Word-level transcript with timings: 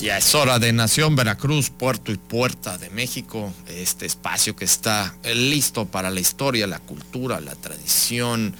Ya 0.00 0.16
es 0.16 0.32
hora 0.36 0.60
de 0.60 0.72
Nación 0.72 1.16
Veracruz, 1.16 1.70
Puerto 1.70 2.12
y 2.12 2.16
Puerta 2.16 2.78
de 2.78 2.88
México, 2.90 3.52
este 3.66 4.06
espacio 4.06 4.54
que 4.54 4.64
está 4.64 5.12
listo 5.24 5.86
para 5.86 6.10
la 6.10 6.20
historia, 6.20 6.68
la 6.68 6.78
cultura, 6.78 7.40
la 7.40 7.56
tradición, 7.56 8.54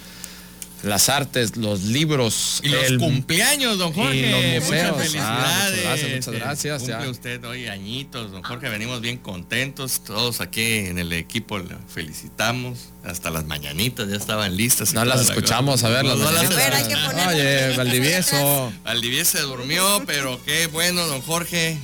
las 0.83 1.09
artes, 1.09 1.57
los 1.57 1.83
libros. 1.83 2.61
Y 2.63 2.69
los 2.69 2.93
cumpleaños, 2.97 3.77
don 3.77 3.91
Jorge. 3.93 4.15
Y 4.17 4.31
los 4.31 4.63
museos. 4.63 4.97
Muchas 4.97 5.15
Ah, 5.19 5.67
felicidades. 5.69 5.75
muchas 5.75 5.83
gracias, 5.83 6.09
muchas 6.09 6.27
Este, 6.27 6.31
gracias, 6.39 6.81
Cumple 6.81 7.03
ya. 7.05 7.09
usted 7.11 7.45
hoy 7.45 7.67
añitos, 7.67 8.31
don 8.31 8.43
Jorge. 8.43 8.69
Venimos 8.69 9.01
bien 9.01 9.17
contentos. 9.17 10.03
Todos 10.03 10.41
aquí 10.41 10.61
en 10.63 10.97
el 10.99 11.11
equipo 11.13 11.59
le 11.59 11.75
felicitamos. 11.93 12.89
Hasta 13.03 13.29
las 13.29 13.45
mañanitas 13.45 14.07
ya 14.09 14.15
estaban 14.15 14.55
listas. 14.57 14.93
No 14.93 15.03
las 15.05 15.17
la 15.17 15.23
escuchamos, 15.33 15.83
a 15.83 15.89
ver, 15.89 16.05
las 16.05 16.17
No, 16.17 16.25
no 16.25 16.31
las 16.31 16.49
ver, 16.55 16.73
hay 16.73 16.83
que 16.83 16.93
escuchamos. 16.93 17.13
poner- 17.13 17.27
Oye, 17.69 17.77
Valdivieso. 17.77 18.73
Valdivieso 18.83 19.37
se 19.37 19.43
durmió, 19.43 20.03
pero 20.05 20.39
qué 20.45 20.67
bueno, 20.67 21.05
don 21.07 21.21
Jorge. 21.21 21.71
Eh, 21.71 21.77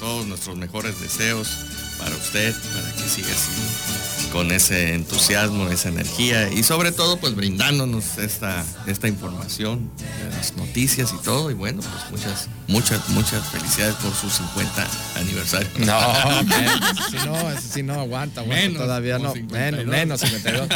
todos 0.00 0.26
nuestros 0.26 0.56
mejores 0.56 1.00
deseos 1.00 1.48
para 1.98 2.16
usted, 2.16 2.54
para 2.74 2.92
que 2.94 3.08
siga 3.08 3.28
así, 3.28 3.50
con 4.32 4.50
ese 4.50 4.94
entusiasmo, 4.94 5.68
esa 5.68 5.90
energía 5.90 6.50
y 6.50 6.62
sobre 6.62 6.90
todo 6.90 7.18
pues 7.18 7.34
brindándonos 7.34 8.16
esta, 8.16 8.64
esta 8.86 9.06
información, 9.06 9.90
de 9.98 10.36
las 10.36 10.56
noticias 10.56 11.12
y 11.12 11.22
todo. 11.22 11.50
Y 11.50 11.54
bueno, 11.54 11.82
pues 11.82 12.10
muchas, 12.10 12.48
muchas, 12.66 13.08
muchas 13.10 13.46
felicidades 13.48 13.94
por 13.96 14.14
su 14.14 14.30
50 14.30 14.88
aniversario. 15.16 15.68
No, 15.80 16.42
menos, 16.44 16.80
si 17.10 17.16
no, 17.16 17.60
sí 17.60 17.82
no 17.82 18.00
aguanta, 18.00 18.40
aguanta 18.40 18.62
Menos, 18.62 18.82
todavía 18.82 19.18
no, 19.18 19.32
52. 19.34 19.86
menos, 19.86 19.86
menos 19.86 20.20
52. 20.20 20.68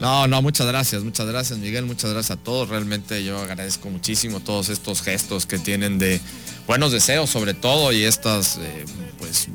No, 0.00 0.28
no, 0.28 0.40
muchas 0.40 0.66
gracias, 0.68 1.02
muchas 1.02 1.26
gracias 1.26 1.58
Miguel, 1.58 1.84
muchas 1.84 2.12
gracias 2.12 2.38
a 2.38 2.42
todos. 2.42 2.68
Realmente 2.68 3.24
yo 3.24 3.38
agradezco 3.40 3.90
muchísimo 3.90 4.40
todos 4.40 4.68
estos 4.68 5.02
gestos 5.02 5.46
que 5.46 5.58
tienen 5.58 5.98
de 5.98 6.20
buenos 6.68 6.92
deseos 6.92 7.28
sobre 7.30 7.54
todo 7.54 7.92
y 7.92 8.04
estas, 8.04 8.58
eh, 8.58 8.84
pues, 9.18 9.48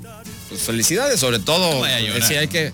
pues, 0.50 0.61
felicidades 0.61 1.19
sobre 1.19 1.39
todo. 1.39 1.79
No 1.79 1.85
Eh, 1.85 2.22
sí, 2.22 2.35
hay 2.35 2.47
que, 2.47 2.73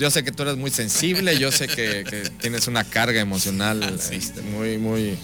yo 0.00 0.10
sé 0.10 0.24
que 0.24 0.32
tú 0.32 0.42
eres 0.44 0.56
muy 0.56 0.70
sensible, 0.70 1.38
yo 1.38 1.52
sé 1.52 1.68
que, 1.68 2.04
que 2.08 2.30
tienes 2.40 2.66
una 2.66 2.84
carga 2.84 3.20
emocional 3.20 3.82
este, 4.10 4.40
muy, 4.40 4.78
muy, 4.78 5.18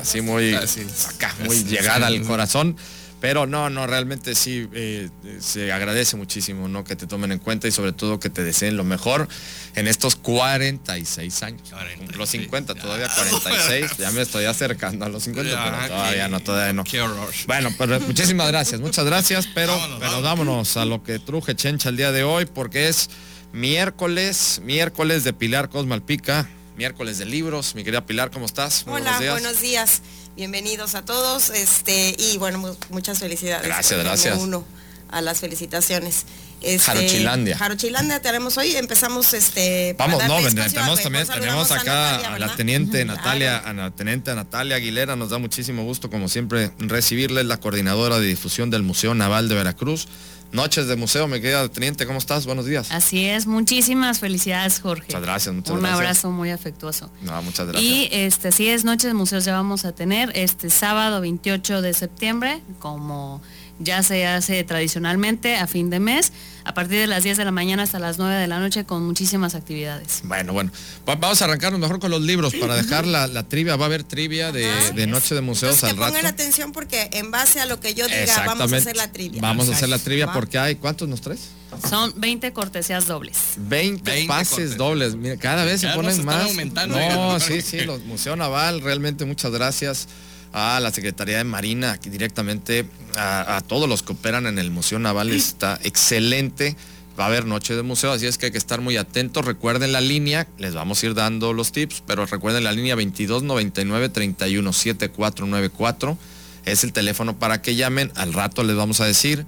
así 0.00 0.20
muy, 0.20 0.52
Así, 0.54 0.84
acá, 1.14 1.32
muy 1.44 1.56
así, 1.56 1.64
llegada 1.64 2.08
al 2.08 2.20
corazón. 2.22 2.76
Pero 3.20 3.46
no, 3.46 3.68
no, 3.68 3.86
realmente 3.86 4.34
sí 4.34 4.66
eh, 4.72 5.10
se 5.40 5.72
agradece 5.72 6.16
muchísimo, 6.16 6.68
¿no? 6.68 6.84
Que 6.84 6.96
te 6.96 7.06
tomen 7.06 7.32
en 7.32 7.38
cuenta 7.38 7.68
y 7.68 7.70
sobre 7.70 7.92
todo 7.92 8.18
que 8.18 8.30
te 8.30 8.42
deseen 8.42 8.78
lo 8.78 8.82
mejor 8.82 9.28
en 9.74 9.86
estos 9.86 10.16
46 10.16 11.42
años. 11.42 11.68
46. 11.68 11.98
Cumplo 11.98 12.26
50, 12.26 12.74
todavía 12.76 13.10
46, 13.14 13.98
ya 13.98 14.10
me 14.12 14.22
estoy 14.22 14.46
acercando 14.46 15.04
a 15.04 15.10
los 15.10 15.22
50, 15.24 15.52
Ah, 15.54 15.70
pero 15.70 15.88
todavía 15.88 16.28
no, 16.28 16.40
todavía 16.40 16.72
no. 16.72 16.84
Qué 16.84 17.02
horror. 17.02 17.28
Bueno, 17.46 17.74
pero 17.76 18.00
muchísimas 18.00 18.48
gracias, 18.48 18.80
muchas 18.80 19.04
gracias, 19.04 19.46
pero, 19.54 19.76
Vámonos, 19.76 20.00
pero 20.00 20.22
vámonos 20.22 20.76
a 20.78 20.86
lo 20.86 21.02
que 21.02 21.18
truje 21.18 21.54
Chencha 21.54 21.90
el 21.90 21.98
día 21.98 22.12
de 22.12 22.24
hoy, 22.24 22.46
porque 22.46 22.88
es 22.88 23.10
miércoles, 23.52 24.60
miércoles 24.64 25.24
de 25.24 25.32
Pilar 25.32 25.68
Cosmalpica, 25.68 26.48
miércoles 26.76 27.18
de 27.18 27.24
libros. 27.26 27.74
Mi 27.74 27.84
querida 27.84 28.04
Pilar, 28.06 28.30
¿cómo 28.30 28.46
estás? 28.46 28.86
Muy 28.86 29.00
Hola, 29.00 29.18
días. 29.18 29.32
buenos 29.32 29.60
días. 29.60 30.02
Bienvenidos 30.36 30.94
a 30.94 31.04
todos. 31.04 31.50
Este, 31.50 32.14
y 32.18 32.38
bueno, 32.38 32.58
mu- 32.58 32.76
muchas 32.90 33.18
felicidades. 33.18 33.66
Gracias, 33.66 34.02
gracias. 34.02 34.38
uno 34.38 34.64
a 35.10 35.20
las 35.20 35.40
felicitaciones. 35.40 36.24
Este, 36.62 36.78
Jarochilandia. 36.78 37.56
Jarochilandia 37.56 38.20
tenemos 38.20 38.56
hoy. 38.58 38.76
Empezamos 38.76 39.32
este. 39.32 39.94
Vamos, 39.98 40.22
no, 40.26 40.36
tenemos 40.36 41.02
también, 41.02 41.26
tenemos 41.26 41.70
acá 41.70 42.12
Natalia, 42.12 42.34
a 42.34 42.38
la 42.38 42.56
teniente. 42.56 43.04
Natalia, 43.04 43.58
a 43.58 43.72
la 43.72 43.90
teniente 43.90 44.34
Natalia 44.34 44.76
Aguilera, 44.76 45.16
nos 45.16 45.30
da 45.30 45.38
muchísimo 45.38 45.84
gusto, 45.84 46.10
como 46.10 46.28
siempre, 46.28 46.70
recibirle, 46.78 47.44
la 47.44 47.58
coordinadora 47.58 48.18
de 48.18 48.26
difusión 48.26 48.70
del 48.70 48.82
Museo 48.82 49.14
Naval 49.14 49.48
de 49.48 49.54
Veracruz. 49.54 50.08
Noches 50.52 50.88
de 50.88 50.96
museo, 50.96 51.28
mi 51.28 51.40
querida 51.40 51.68
teniente, 51.68 52.06
¿cómo 52.06 52.18
estás? 52.18 52.44
Buenos 52.44 52.66
días. 52.66 52.90
Así 52.90 53.24
es, 53.24 53.46
muchísimas 53.46 54.18
felicidades, 54.18 54.80
Jorge. 54.80 55.06
Muchas 55.06 55.22
gracias, 55.22 55.54
muchas 55.54 55.70
Un 55.70 55.80
gracias. 55.80 55.96
abrazo 55.96 56.30
muy 56.32 56.50
afectuoso. 56.50 57.08
No, 57.22 57.40
muchas 57.42 57.68
gracias. 57.68 57.84
Y 57.84 58.08
este, 58.10 58.48
así 58.48 58.68
es, 58.68 58.84
Noche 58.84 59.06
de 59.06 59.14
Museos 59.14 59.44
ya 59.44 59.52
vamos 59.54 59.84
a 59.84 59.92
tener 59.92 60.32
este 60.34 60.68
sábado 60.68 61.20
28 61.20 61.82
de 61.82 61.94
septiembre, 61.94 62.62
como 62.80 63.40
ya 63.82 64.02
se 64.02 64.26
hace 64.26 64.62
tradicionalmente 64.64 65.56
a 65.56 65.66
fin 65.66 65.90
de 65.90 66.00
mes, 66.00 66.32
a 66.64 66.74
partir 66.74 66.98
de 66.98 67.06
las 67.06 67.22
10 67.24 67.38
de 67.38 67.44
la 67.46 67.50
mañana 67.50 67.82
hasta 67.82 67.98
las 67.98 68.18
9 68.18 68.34
de 68.36 68.46
la 68.46 68.58
noche 68.60 68.84
con 68.84 69.04
muchísimas 69.06 69.54
actividades. 69.54 70.20
Bueno, 70.24 70.52
bueno, 70.52 70.70
Va- 71.08 71.14
vamos 71.16 71.40
a 71.40 71.46
arrancarnos 71.46 71.80
mejor 71.80 71.98
con 71.98 72.10
los 72.10 72.20
libros 72.20 72.54
para 72.54 72.74
dejar 72.76 73.06
la, 73.06 73.26
la 73.26 73.42
trivia. 73.48 73.76
Va 73.76 73.84
a 73.84 73.86
haber 73.86 74.04
trivia 74.04 74.52
de, 74.52 74.92
de 74.92 75.06
Noche 75.06 75.34
de 75.34 75.40
Museos 75.40 75.74
Entonces, 75.76 75.88
que 75.88 75.90
al 75.90 75.96
rato. 75.96 76.12
pongan 76.14 76.26
atención 76.32 76.72
porque 76.72 77.08
en 77.14 77.30
base 77.30 77.60
a 77.60 77.66
lo 77.66 77.80
que 77.80 77.94
yo 77.94 78.06
diga 78.06 78.44
vamos 78.46 78.70
a 78.72 78.76
hacer 78.76 78.96
la 78.96 79.10
trivia. 79.10 79.40
Vamos 79.40 79.68
a 79.68 79.72
hacer 79.72 79.88
la 79.88 79.98
trivia 79.98 80.32
porque 80.32 80.58
hay, 80.58 80.74
¿cuántos 80.76 81.08
nos 81.08 81.20
traes? 81.22 81.40
Son 81.88 82.12
20 82.16 82.52
cortesías 82.52 83.06
dobles. 83.06 83.38
20, 83.56 84.10
20 84.10 84.28
pases 84.28 84.50
cortes. 84.50 84.76
dobles. 84.76 85.14
Mira, 85.14 85.36
cada 85.38 85.64
vez 85.64 85.80
se 85.80 85.88
ponen 85.88 86.24
más. 86.24 86.44
aumentando, 86.50 86.98
no, 86.98 87.40
sí, 87.40 87.62
sí, 87.62 87.80
los 87.82 88.04
Museo 88.04 88.36
Naval, 88.36 88.80
realmente 88.82 89.24
muchas 89.24 89.52
gracias 89.52 90.08
a 90.52 90.80
la 90.80 90.90
Secretaría 90.90 91.38
de 91.38 91.44
Marina, 91.44 91.92
aquí 91.92 92.10
directamente 92.10 92.86
a, 93.16 93.56
a 93.56 93.60
todos 93.60 93.88
los 93.88 94.02
que 94.02 94.12
operan 94.12 94.46
en 94.46 94.58
el 94.58 94.70
Museo 94.70 94.98
Naval, 94.98 95.30
está 95.30 95.78
excelente. 95.82 96.76
Va 97.18 97.24
a 97.24 97.26
haber 97.26 97.44
noche 97.44 97.74
de 97.74 97.82
museo, 97.82 98.12
así 98.12 98.26
es 98.26 98.38
que 98.38 98.46
hay 98.46 98.52
que 98.52 98.58
estar 98.58 98.80
muy 98.80 98.96
atentos. 98.96 99.44
Recuerden 99.44 99.92
la 99.92 100.00
línea, 100.00 100.46
les 100.58 100.74
vamos 100.74 101.02
a 101.02 101.06
ir 101.06 101.14
dando 101.14 101.52
los 101.52 101.70
tips, 101.70 102.02
pero 102.06 102.24
recuerden 102.24 102.64
la 102.64 102.72
línea 102.72 102.96
2299 102.96 104.08
317494 104.08 106.16
es 106.64 106.84
el 106.84 106.92
teléfono 106.92 107.38
para 107.38 107.62
que 107.62 107.74
llamen. 107.74 108.12
Al 108.14 108.32
rato 108.32 108.62
les 108.62 108.76
vamos 108.76 109.00
a 109.00 109.06
decir 109.06 109.44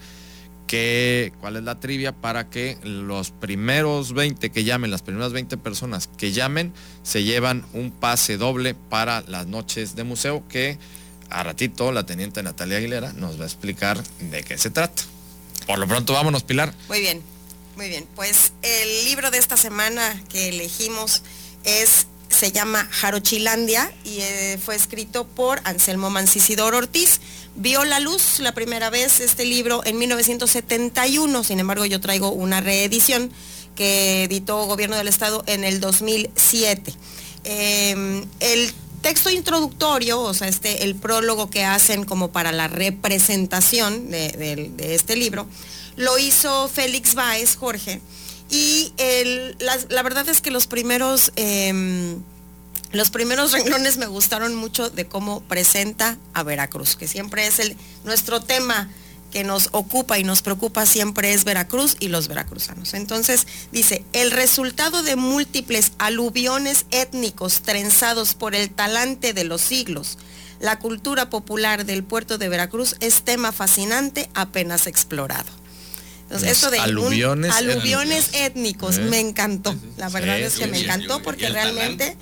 que, 0.66 1.32
cuál 1.40 1.56
es 1.56 1.64
la 1.64 1.80
trivia 1.80 2.12
para 2.12 2.48
que 2.48 2.78
los 2.82 3.30
primeros 3.30 4.12
20 4.12 4.50
que 4.50 4.64
llamen, 4.64 4.90
las 4.90 5.02
primeras 5.02 5.32
20 5.32 5.56
personas 5.58 6.08
que 6.16 6.32
llamen, 6.32 6.72
se 7.02 7.24
llevan 7.24 7.64
un 7.72 7.90
pase 7.90 8.36
doble 8.36 8.74
para 8.74 9.22
las 9.22 9.46
noches 9.46 9.94
de 9.96 10.04
museo 10.04 10.46
que 10.48 10.78
a 11.30 11.42
ratito 11.42 11.92
la 11.92 12.04
teniente 12.04 12.42
Natalia 12.42 12.78
Aguilera 12.78 13.12
nos 13.14 13.38
va 13.38 13.44
a 13.44 13.46
explicar 13.46 14.02
de 14.20 14.42
qué 14.42 14.58
se 14.58 14.70
trata. 14.70 15.02
Por 15.66 15.78
lo 15.78 15.86
pronto 15.86 16.12
vámonos, 16.12 16.42
Pilar. 16.42 16.74
Muy 16.88 17.00
bien, 17.00 17.22
muy 17.76 17.88
bien. 17.88 18.06
Pues 18.14 18.52
el 18.62 19.04
libro 19.04 19.30
de 19.30 19.38
esta 19.38 19.56
semana 19.56 20.22
que 20.28 20.48
elegimos 20.48 21.22
es 21.64 22.06
se 22.28 22.50
llama 22.50 22.88
Jarochilandia 22.90 23.92
y 24.04 24.20
eh, 24.20 24.58
fue 24.62 24.74
escrito 24.74 25.26
por 25.26 25.60
Anselmo 25.64 26.10
Mancisidor 26.10 26.74
Ortiz. 26.74 27.20
Vio 27.54 27.84
la 27.84 28.00
luz 28.00 28.40
la 28.40 28.52
primera 28.52 28.88
vez 28.88 29.20
este 29.20 29.44
libro 29.44 29.82
en 29.84 29.98
1971, 29.98 31.44
sin 31.44 31.60
embargo 31.60 31.84
yo 31.84 32.00
traigo 32.00 32.30
una 32.30 32.60
reedición 32.60 33.30
que 33.74 34.24
editó 34.24 34.66
Gobierno 34.66 34.96
del 34.96 35.08
Estado 35.08 35.44
en 35.46 35.64
el 35.64 35.80
2007. 35.80 36.94
Eh, 37.44 38.24
el 38.40 38.72
texto 39.02 39.30
introductorio, 39.30 40.20
o 40.20 40.32
sea, 40.32 40.48
este, 40.48 40.84
el 40.84 40.94
prólogo 40.94 41.50
que 41.50 41.64
hacen 41.64 42.04
como 42.04 42.32
para 42.32 42.52
la 42.52 42.68
representación 42.68 44.10
de, 44.10 44.72
este 44.78 45.16
libro, 45.16 45.46
lo 45.96 46.18
hizo 46.18 46.68
Félix 46.68 47.14
Báez, 47.14 47.56
Jorge, 47.56 48.00
y 48.48 48.92
la 49.58 50.02
verdad 50.02 50.28
es 50.28 50.40
que 50.40 50.50
los 50.50 50.66
primeros, 50.66 51.32
em, 51.36 52.22
los 52.92 53.10
primeros 53.10 53.52
renglones 53.52 53.96
me 53.96 54.06
gustaron 54.06 54.54
mucho 54.54 54.90
de 54.90 55.06
cómo 55.06 55.40
presenta 55.42 56.18
a 56.34 56.42
Veracruz, 56.42 56.96
que 56.96 57.08
siempre 57.08 57.46
es 57.46 57.58
el, 57.58 57.76
nuestro 58.04 58.40
tema 58.40 58.88
que 59.30 59.44
nos 59.44 59.70
ocupa 59.72 60.18
y 60.18 60.24
nos 60.24 60.42
preocupa 60.42 60.84
siempre 60.84 61.32
es 61.32 61.44
Veracruz 61.44 61.96
y 61.98 62.08
los 62.08 62.28
veracruzanos. 62.28 62.92
Entonces 62.92 63.46
dice, 63.72 64.04
el 64.12 64.30
resultado 64.30 65.02
de 65.02 65.16
múltiples 65.16 65.92
aluviones 65.98 66.84
étnicos 66.90 67.62
trenzados 67.62 68.34
por 68.34 68.54
el 68.54 68.70
talante 68.70 69.32
de 69.32 69.44
los 69.44 69.62
siglos, 69.62 70.18
la 70.60 70.78
cultura 70.78 71.30
popular 71.30 71.86
del 71.86 72.04
puerto 72.04 72.36
de 72.36 72.50
Veracruz 72.50 72.96
es 73.00 73.22
tema 73.22 73.52
fascinante 73.52 74.28
apenas 74.34 74.86
explorado. 74.86 75.61
Entonces, 76.32 76.52
esto 76.52 76.70
de 76.70 76.78
un- 76.80 77.44
aluviones 77.52 78.30
étnicos, 78.32 78.96
¿Eh? 78.96 79.00
me 79.02 79.20
encantó. 79.20 79.74
La 79.98 80.08
verdad 80.08 80.36
Sí, 80.38 80.42
es 80.44 80.54
que 80.54 80.64
sí, 80.64 80.70
me 80.70 80.78
encantó 80.80 81.22
porque 81.22 81.48
realmente 81.50 82.16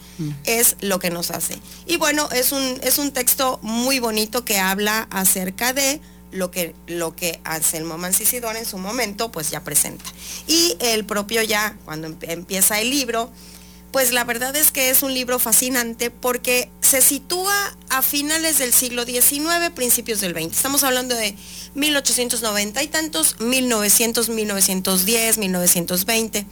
es 0.44 0.76
lo 0.80 0.98
que 0.98 1.10
nos 1.10 1.30
hace. 1.30 1.58
Y 1.86 1.96
bueno, 1.96 2.28
es 2.32 2.52
un, 2.52 2.80
es 2.82 2.98
un 2.98 3.12
texto 3.12 3.60
muy 3.62 4.00
bonito 4.00 4.44
que 4.44 4.58
habla 4.58 5.06
acerca 5.10 5.72
de 5.72 6.00
lo 6.32 6.50
que, 6.50 6.74
lo 6.86 7.14
que 7.14 7.40
Anselmo 7.44 7.98
Mancisidor 7.98 8.56
en 8.56 8.64
su 8.66 8.78
momento 8.78 9.30
pues 9.32 9.50
ya 9.50 9.62
presenta. 9.62 10.04
Y 10.46 10.76
el 10.80 11.04
propio 11.04 11.42
ya, 11.42 11.76
cuando 11.84 12.08
empieza 12.22 12.80
el 12.80 12.90
libro, 12.90 13.30
pues 13.92 14.12
la 14.12 14.24
verdad 14.24 14.54
es 14.54 14.70
que 14.70 14.90
es 14.90 15.02
un 15.02 15.14
libro 15.14 15.38
fascinante 15.38 16.10
porque 16.10 16.70
se 16.80 17.00
sitúa 17.00 17.76
a 17.88 18.02
finales 18.02 18.58
del 18.58 18.72
siglo 18.72 19.04
XIX, 19.04 19.70
principios 19.74 20.20
del 20.20 20.32
XX. 20.32 20.56
Estamos 20.56 20.84
hablando 20.84 21.14
de 21.14 21.34
1890 21.74 22.82
y 22.82 22.88
tantos, 22.88 23.40
1900, 23.40 24.28
1910, 24.28 25.38
1920. 25.38 26.46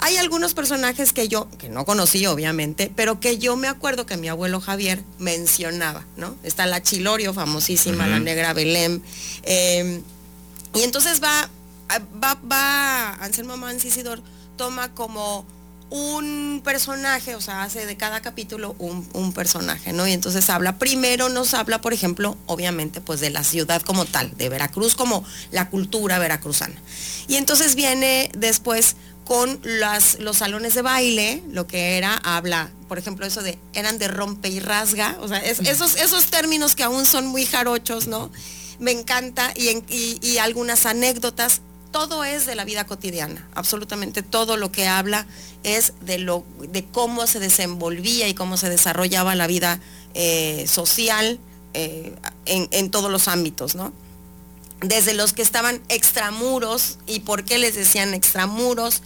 Hay 0.00 0.16
algunos 0.16 0.54
personajes 0.54 1.12
que 1.12 1.26
yo, 1.26 1.48
que 1.58 1.68
no 1.68 1.84
conocí 1.84 2.24
obviamente, 2.26 2.92
pero 2.94 3.18
que 3.18 3.38
yo 3.38 3.56
me 3.56 3.66
acuerdo 3.66 4.06
que 4.06 4.16
mi 4.16 4.28
abuelo 4.28 4.60
Javier 4.60 5.02
mencionaba, 5.18 6.04
¿no? 6.16 6.36
Está 6.44 6.66
la 6.66 6.82
Chilorio, 6.82 7.34
famosísima, 7.34 8.06
la 8.06 8.20
negra 8.20 8.52
Belém. 8.52 9.00
Eh, 9.42 10.00
y 10.74 10.82
entonces 10.82 11.20
va, 11.22 11.50
va, 12.22 12.38
va, 12.50 13.14
Anselmo 13.14 13.56
Mancisidor 13.56 14.22
toma 14.56 14.94
como 14.94 15.46
un 15.90 16.60
personaje, 16.62 17.34
o 17.34 17.40
sea, 17.40 17.62
hace 17.62 17.86
de 17.86 17.96
cada 17.96 18.20
capítulo 18.20 18.76
un, 18.78 19.32
personaje, 19.32 19.92
¿no? 19.92 20.06
Y 20.06 20.12
entonces 20.12 20.48
habla, 20.50 20.78
primero 20.78 21.28
nos 21.28 21.54
habla, 21.54 21.80
por 21.80 21.92
ejemplo, 21.92 22.36
obviamente, 22.46 23.00
pues 23.00 23.20
de 23.20 23.30
la 23.30 23.44
ciudad 23.44 23.82
como 23.82 24.04
tal, 24.04 24.36
de 24.36 24.48
Veracruz 24.48 24.94
como 24.94 25.24
la 25.50 25.70
cultura 25.70 26.18
veracruzana. 26.18 26.74
Y 27.26 27.36
entonces 27.36 27.74
viene 27.74 28.30
después 28.36 28.96
con 29.24 29.60
las, 29.62 30.18
los 30.20 30.38
salones 30.38 30.74
de 30.74 30.82
baile, 30.82 31.42
lo 31.50 31.66
que 31.66 31.96
era, 31.96 32.16
habla, 32.16 32.70
por 32.88 32.98
ejemplo, 32.98 33.26
eso 33.26 33.42
de, 33.42 33.58
eran 33.74 33.98
de 33.98 34.08
rompe 34.08 34.48
y 34.48 34.60
rasga, 34.60 35.16
o 35.20 35.28
sea, 35.28 35.38
esos, 35.38 35.96
esos 35.96 36.26
términos 36.26 36.74
que 36.74 36.82
aún 36.82 37.06
son 37.06 37.26
muy 37.26 37.44
jarochos, 37.44 38.06
¿no? 38.08 38.30
Me 38.78 38.92
encanta 38.92 39.52
y, 39.56 39.82
y 40.22 40.38
algunas 40.38 40.86
anécdotas 40.86 41.60
todo 41.90 42.24
es 42.24 42.46
de 42.46 42.54
la 42.54 42.64
vida 42.64 42.86
cotidiana, 42.86 43.48
absolutamente 43.54 44.22
todo 44.22 44.56
lo 44.56 44.70
que 44.70 44.86
habla 44.86 45.26
es 45.62 45.94
de, 46.00 46.18
lo, 46.18 46.44
de 46.60 46.84
cómo 46.84 47.26
se 47.26 47.40
desenvolvía 47.40 48.28
y 48.28 48.34
cómo 48.34 48.56
se 48.56 48.68
desarrollaba 48.68 49.34
la 49.34 49.46
vida 49.46 49.80
eh, 50.14 50.66
social 50.68 51.38
eh, 51.74 52.14
en, 52.46 52.90
todos 52.90 53.10
los 53.10 53.28
ámbitos, 53.28 53.74
¿no? 53.74 53.92
Desde 54.80 55.14
los 55.14 55.32
que 55.32 55.42
estaban 55.42 55.82
extramuros 55.88 56.98
y 57.06 57.20
por 57.20 57.44
qué 57.44 57.58
les 57.58 57.74
decían 57.74 58.14
extramuros. 58.14 59.02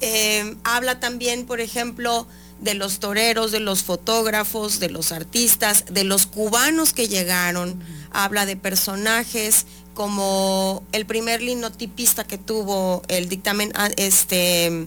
Eh, 0.00 0.56
habla 0.64 1.00
también, 1.00 1.44
por 1.44 1.60
ejemplo, 1.60 2.26
de 2.60 2.74
los 2.74 2.98
toreros, 2.98 3.52
de 3.52 3.60
los 3.60 3.82
fotógrafos, 3.82 4.80
de 4.80 4.90
los 4.90 5.12
artistas, 5.12 5.84
de 5.90 6.04
los 6.04 6.26
cubanos 6.26 6.92
que 6.92 7.08
llegaron. 7.08 7.82
Habla 8.10 8.46
de 8.46 8.56
personajes 8.56 9.66
como 9.98 10.84
el 10.92 11.06
primer 11.06 11.42
linotipista 11.42 12.22
que 12.22 12.38
tuvo 12.38 13.02
el 13.08 13.28
dictamen, 13.28 13.72
ah, 13.74 13.90
este, 13.96 14.86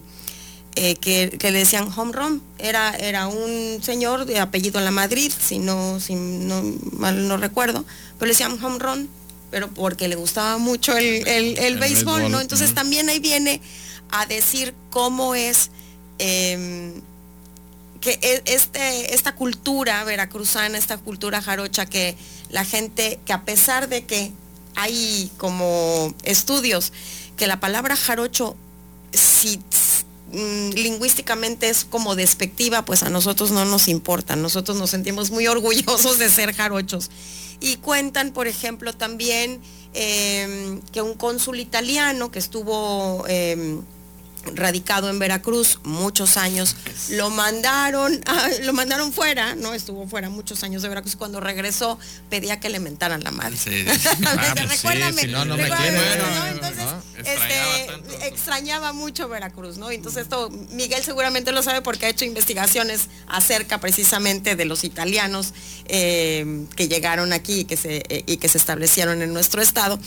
eh, 0.74 0.94
que, 0.94 1.36
le 1.38 1.58
decían 1.58 1.86
home 1.94 2.12
run, 2.12 2.42
era, 2.56 2.96
era 2.96 3.26
un 3.26 3.82
señor 3.82 4.24
de 4.24 4.40
apellido 4.40 4.78
en 4.78 4.86
la 4.86 4.90
Madrid, 4.90 5.30
si 5.38 5.58
no, 5.58 6.00
si 6.00 6.14
no 6.14 6.62
mal 6.92 7.28
no 7.28 7.36
recuerdo, 7.36 7.84
pero 8.18 8.28
le 8.28 8.32
decían 8.32 8.52
home 8.64 8.78
run, 8.78 9.10
pero 9.50 9.68
porque 9.68 10.08
le 10.08 10.14
gustaba 10.14 10.56
mucho 10.56 10.96
el, 10.96 11.76
béisbol, 11.78 12.30
¿no? 12.30 12.40
Entonces 12.40 12.72
también 12.74 13.10
ahí 13.10 13.18
viene 13.18 13.60
a 14.08 14.24
decir 14.24 14.72
cómo 14.88 15.34
es 15.34 15.70
em, 16.20 17.02
que 18.00 18.18
e, 18.22 18.42
este, 18.46 19.14
esta 19.14 19.34
cultura 19.34 20.04
veracruzana, 20.04 20.78
esta 20.78 20.96
cultura 20.96 21.42
jarocha 21.42 21.84
que 21.84 22.16
la 22.48 22.64
gente, 22.64 23.20
que 23.26 23.34
a 23.34 23.42
pesar 23.42 23.90
de 23.90 24.06
que 24.06 24.32
hay 24.74 25.30
como 25.38 26.14
estudios 26.22 26.92
que 27.36 27.46
la 27.46 27.60
palabra 27.60 27.96
jarocho, 27.96 28.56
si 29.12 29.58
mm, 30.32 30.70
lingüísticamente 30.70 31.68
es 31.68 31.84
como 31.84 32.14
despectiva, 32.14 32.84
pues 32.84 33.02
a 33.02 33.10
nosotros 33.10 33.50
no 33.50 33.64
nos 33.64 33.88
importa. 33.88 34.36
Nosotros 34.36 34.76
nos 34.76 34.90
sentimos 34.90 35.30
muy 35.30 35.46
orgullosos 35.46 36.18
de 36.18 36.30
ser 36.30 36.54
jarochos. 36.54 37.10
Y 37.60 37.76
cuentan, 37.76 38.32
por 38.32 38.48
ejemplo, 38.48 38.92
también 38.92 39.60
em, 39.94 40.80
que 40.92 41.02
un 41.02 41.14
cónsul 41.14 41.60
italiano 41.60 42.30
que 42.30 42.38
estuvo... 42.38 43.24
Em, 43.28 43.82
radicado 44.54 45.10
en 45.10 45.18
Veracruz 45.18 45.78
muchos 45.84 46.36
años, 46.36 46.76
lo 47.10 47.30
mandaron, 47.30 48.20
lo 48.62 48.72
mandaron 48.72 49.12
fuera, 49.12 49.54
no 49.54 49.74
estuvo 49.74 50.06
fuera 50.06 50.28
muchos 50.28 50.62
años 50.62 50.82
de 50.82 50.88
Veracruz, 50.88 51.16
cuando 51.16 51.40
regresó 51.40 51.98
pedía 52.30 52.60
que 52.60 52.68
le 52.68 52.80
mentaran 52.80 53.22
la 53.22 53.30
madre. 53.30 53.56
Sí. 53.56 53.84
Ah, 54.24 54.54
pues 54.56 54.68
recuérdame, 54.70 55.26
no, 55.26 55.44
no 55.44 55.56
me 55.56 55.66
Entonces, 55.66 56.84
este, 57.16 58.26
extrañaba, 58.26 58.92
mucho 58.92 59.28
Veracruz, 59.28 59.78
¿no? 59.78 59.90
Entonces 59.90 60.22
esto, 60.22 60.50
Miguel 60.70 61.02
seguramente 61.02 61.52
lo 61.52 61.62
sabe 61.62 61.82
porque 61.82 62.06
ha 62.06 62.08
hecho 62.08 62.24
investigaciones 62.24 63.08
acerca 63.26 63.78
precisamente 63.78 64.56
de 64.56 64.64
los 64.64 64.84
italianos 64.84 65.54
eh, 65.86 66.66
que 66.76 66.88
llegaron 66.88 67.32
aquí 67.32 67.60
y 67.60 67.64
que, 67.64 67.76
se, 67.76 68.02
eh, 68.08 68.24
y 68.26 68.36
que 68.38 68.48
se 68.48 68.58
establecieron 68.58 69.22
en 69.22 69.32
nuestro 69.32 69.62
estado. 69.62 69.98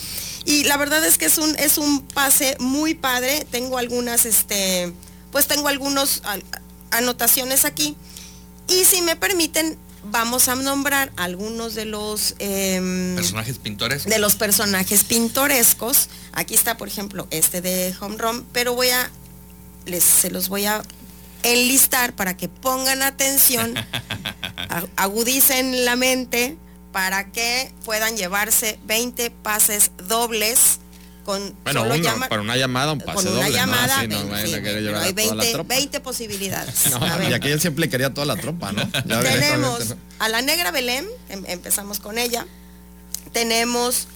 Y 0.45 0.63
la 0.65 0.77
verdad 0.77 1.03
es 1.05 1.17
que 1.17 1.25
es 1.25 1.37
un, 1.37 1.55
es 1.57 1.77
un 1.77 2.01
pase 2.01 2.55
muy 2.59 2.93
padre. 2.93 3.45
Tengo 3.49 3.77
algunas, 3.77 4.24
este, 4.25 4.93
pues 5.31 5.47
tengo 5.47 5.67
algunas 5.67 6.21
anotaciones 6.91 7.65
aquí. 7.65 7.95
Y 8.67 8.85
si 8.85 9.01
me 9.01 9.15
permiten, 9.15 9.77
vamos 10.11 10.47
a 10.49 10.55
nombrar 10.55 11.11
algunos 11.17 11.75
de 11.75 11.85
los 11.85 12.35
em, 12.39 13.15
personajes 13.15 13.57
pintores. 13.57 14.05
De 14.05 14.19
los 14.19 14.35
personajes 14.35 15.03
pintorescos. 15.03 16.09
Aquí 16.33 16.53
está, 16.53 16.77
por 16.77 16.87
ejemplo, 16.87 17.27
este 17.31 17.61
de 17.61 17.95
Home 17.99 18.17
Run, 18.17 18.45
pero 18.51 18.73
voy 18.73 18.89
a, 18.89 19.11
les, 19.85 20.03
se 20.03 20.31
los 20.31 20.49
voy 20.49 20.65
a 20.65 20.81
enlistar 21.43 22.15
para 22.15 22.35
que 22.35 22.49
pongan 22.49 23.03
atención, 23.03 23.75
agudicen 24.95 25.85
la 25.85 25.95
mente 25.95 26.57
para 26.91 27.31
que 27.31 27.71
puedan 27.83 28.17
llevarse 28.17 28.79
20 28.85 29.29
pases 29.29 29.91
dobles 30.07 30.79
con 31.25 31.55
bueno, 31.63 31.85
para 32.29 32.41
una 32.41 32.55
llamada 32.55 32.93
un 32.93 32.99
pase 33.01 33.27
con 33.27 33.37
una 33.37 33.49
llamada 33.49 33.99
hay 33.99 34.07
20, 35.13 35.99
posibilidades 35.99 36.91
y 37.29 37.33
aquí 37.33 37.49
él 37.49 37.59
siempre 37.59 37.89
quería 37.89 38.13
toda 38.13 38.27
la 38.27 38.35
tropa 38.35 38.71
no 38.71 38.87
tenemos 39.21 39.95
a 40.19 40.29
la 40.29 40.41
negra 40.41 40.71
Belén 40.71 41.05
em, 41.29 41.43
empezamos 41.47 41.99
con 41.99 42.17
ella. 42.17 42.45
Tenemos 43.33 44.07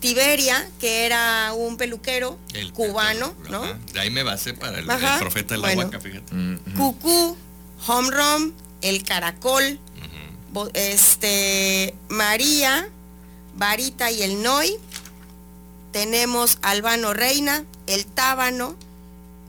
Tiberia, 0.00 0.68
que 0.78 1.06
era 1.06 1.52
un 1.54 1.76
peluquero 1.76 2.38
cubano, 2.72 3.34
¿no? 3.50 3.62
De 3.92 4.00
ahí 4.00 4.10
me 4.10 4.22
basé 4.22 4.54
para 4.54 4.78
el, 4.78 4.86
profeta 5.18 5.54
de 5.54 5.60
la 5.60 5.74
huaca, 5.74 5.98
fíjate. 5.98 6.32
Cucú, 6.76 7.36
Home 7.86 8.10
Run, 8.10 8.54
el 8.82 9.02
caracol, 9.02 9.80
este, 10.74 11.94
María, 12.08 12.88
Varita 13.56 14.10
y 14.12 14.22
el 14.22 14.42
Noy. 14.42 14.76
Tenemos 15.92 16.58
Albano 16.62 17.14
Reina, 17.14 17.64
el 17.86 18.06
Tábano, 18.06 18.76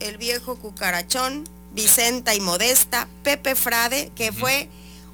el 0.00 0.16
viejo 0.16 0.56
Cucarachón, 0.56 1.44
Vicenta 1.72 2.34
y 2.34 2.40
Modesta, 2.40 3.08
Pepe 3.22 3.54
Frade, 3.54 4.10
que 4.14 4.32
fue 4.32 4.68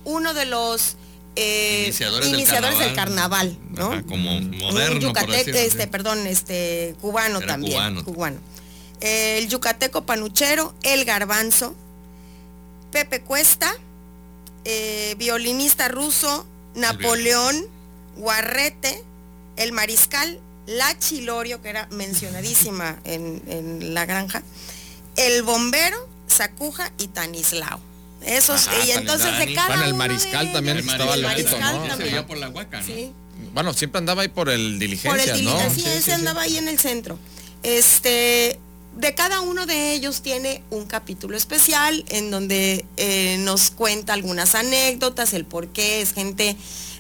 uno 0.05 0.33
de 0.35 0.47
los 0.47 0.97
eh, 1.35 1.93
iniciadores, 2.25 2.79
del 2.79 2.95
carnaval, 2.95 3.59
¿no? 3.71 4.05
como 4.07 4.41
moderno. 4.41 5.01
yucateco, 5.01 5.51
este, 5.59 5.87
perdón, 5.87 6.27
este, 6.27 6.95
cubano 7.01 7.41
también. 7.41 8.03
Cubano. 8.03 8.39
el 9.01 9.47
yucateco 9.49 10.07
panuchero, 10.07 10.75
el 10.83 11.05
garbanzo, 11.05 11.75
Pepe 12.91 13.21
Cuesta, 13.21 13.71
eh, 14.65 15.15
violinista 15.19 15.89
ruso, 15.89 16.47
Napoleón, 16.75 17.67
Guarrete, 18.17 19.05
el 19.57 19.73
mariscal, 19.73 20.41
la 20.67 20.99
Chilorio, 20.99 21.63
que 21.63 21.71
era 21.71 21.87
mencionadísima 21.91 22.99
en, 23.05 23.95
la 23.95 24.07
granja, 24.07 24.43
el 25.17 25.43
bombero, 25.43 26.09
Sacuja 26.27 26.93
y 26.99 27.09
Tanislao. 27.09 27.81
Esos, 28.23 28.69
y 28.87 28.91
entonces 28.91 29.39
de 29.39 29.55
cada 29.55 29.69
bueno, 29.69 29.85
el 29.85 29.95
mariscal 29.95 30.51
también 30.51 30.79
estaba 30.79 31.15
el 31.15 31.23
¿no? 31.23 31.87
También. 31.87 32.27
por 32.27 32.39
la 32.39 32.49
huaca, 32.49 32.81
¿no? 32.81 32.87
Bueno, 33.53 33.73
siempre 33.75 33.99
andaba 33.99 34.23
ahí 34.23 34.29
por 34.29 34.49
el 34.49 34.79
diligencia, 34.79 35.37
¿no? 35.37 35.61
Sí, 35.71 35.83
sí, 35.83 36.03
sí, 36.03 36.11
andaba 36.11 36.43
ahí 36.43 36.57
en 36.57 36.69
el 36.69 36.79
centro. 36.79 37.19
Este, 37.63 38.59
de 38.97 39.15
cada 39.15 39.41
uno 39.43 39.67
de 39.67 39.93
ellos 39.93 40.23
tiene 40.23 40.63
un 40.71 40.87
capítulo 40.87 41.37
especial 41.37 42.05
en 42.09 42.31
donde 42.31 42.87
eh, 42.97 43.37
nos 43.41 43.71
cuenta 43.71 44.15
algunas 44.15 44.55
anécdotas, 44.55 45.35
el 45.35 45.45
por 45.45 45.69
qué 45.69 46.01
es 46.01 46.13
gente... 46.13 46.57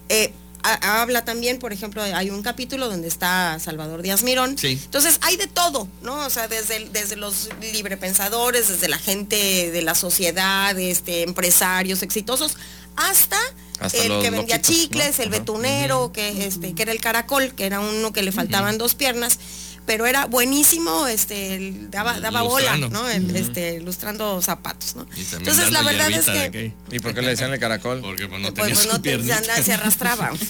Eh, 0.08 0.32
habla 0.74 1.24
también, 1.24 1.58
por 1.58 1.72
ejemplo, 1.72 2.02
hay 2.02 2.30
un 2.30 2.42
capítulo 2.42 2.88
donde 2.88 3.08
está 3.08 3.58
Salvador 3.58 4.02
Díaz 4.02 4.22
Mirón. 4.22 4.56
Entonces 4.62 5.18
hay 5.22 5.36
de 5.36 5.46
todo, 5.46 5.88
¿no? 6.02 6.26
O 6.26 6.30
sea, 6.30 6.48
desde, 6.48 6.88
desde 6.90 7.16
los 7.16 7.48
librepensadores, 7.72 8.68
desde 8.68 8.88
la 8.88 8.98
gente 8.98 9.70
de 9.70 9.82
la 9.82 9.94
sociedad, 9.94 10.78
este, 10.78 11.22
empresarios 11.22 12.02
exitosos, 12.02 12.56
hasta, 12.96 13.38
Hasta 13.78 13.98
el 13.98 14.20
que 14.20 14.30
vendía 14.30 14.56
loquitos, 14.56 14.74
chicles, 14.76 15.18
¿no? 15.18 15.24
el 15.24 15.30
betunero, 15.30 16.12
que 16.12 16.46
este, 16.46 16.74
que 16.74 16.82
era 16.82 16.92
el 16.92 17.00
caracol, 17.00 17.54
que 17.54 17.66
era 17.66 17.80
uno 17.80 18.12
que 18.12 18.22
le 18.22 18.32
faltaban 18.32 18.78
dos 18.78 18.94
piernas, 18.94 19.38
pero 19.86 20.06
era 20.06 20.26
buenísimo, 20.26 21.06
este, 21.06 21.54
el- 21.54 21.90
daba, 21.90 22.20
daba 22.20 22.42
bola. 22.42 22.76
¿no? 22.76 23.08
El, 23.08 23.34
este, 23.36 23.80
lustrando 23.80 24.42
zapatos, 24.42 24.96
¿no? 24.96 25.06
Entonces 25.16 25.70
la 25.70 25.82
verdad 25.82 26.10
es 26.10 26.26
que. 26.26 26.72
¿Y 26.90 26.98
por 26.98 27.14
qué 27.14 27.22
le 27.22 27.28
decían 27.28 27.52
el 27.52 27.60
caracol? 27.60 28.00
Porque 28.00 28.28
pues, 28.28 28.40
no 28.40 28.52
pues, 28.52 28.66
tenía 28.66 28.74
pues, 28.74 28.86
no 28.88 29.00
te- 29.00 29.14
anda- 29.32 29.62
se 29.62 29.72
arrastraba. 29.72 30.32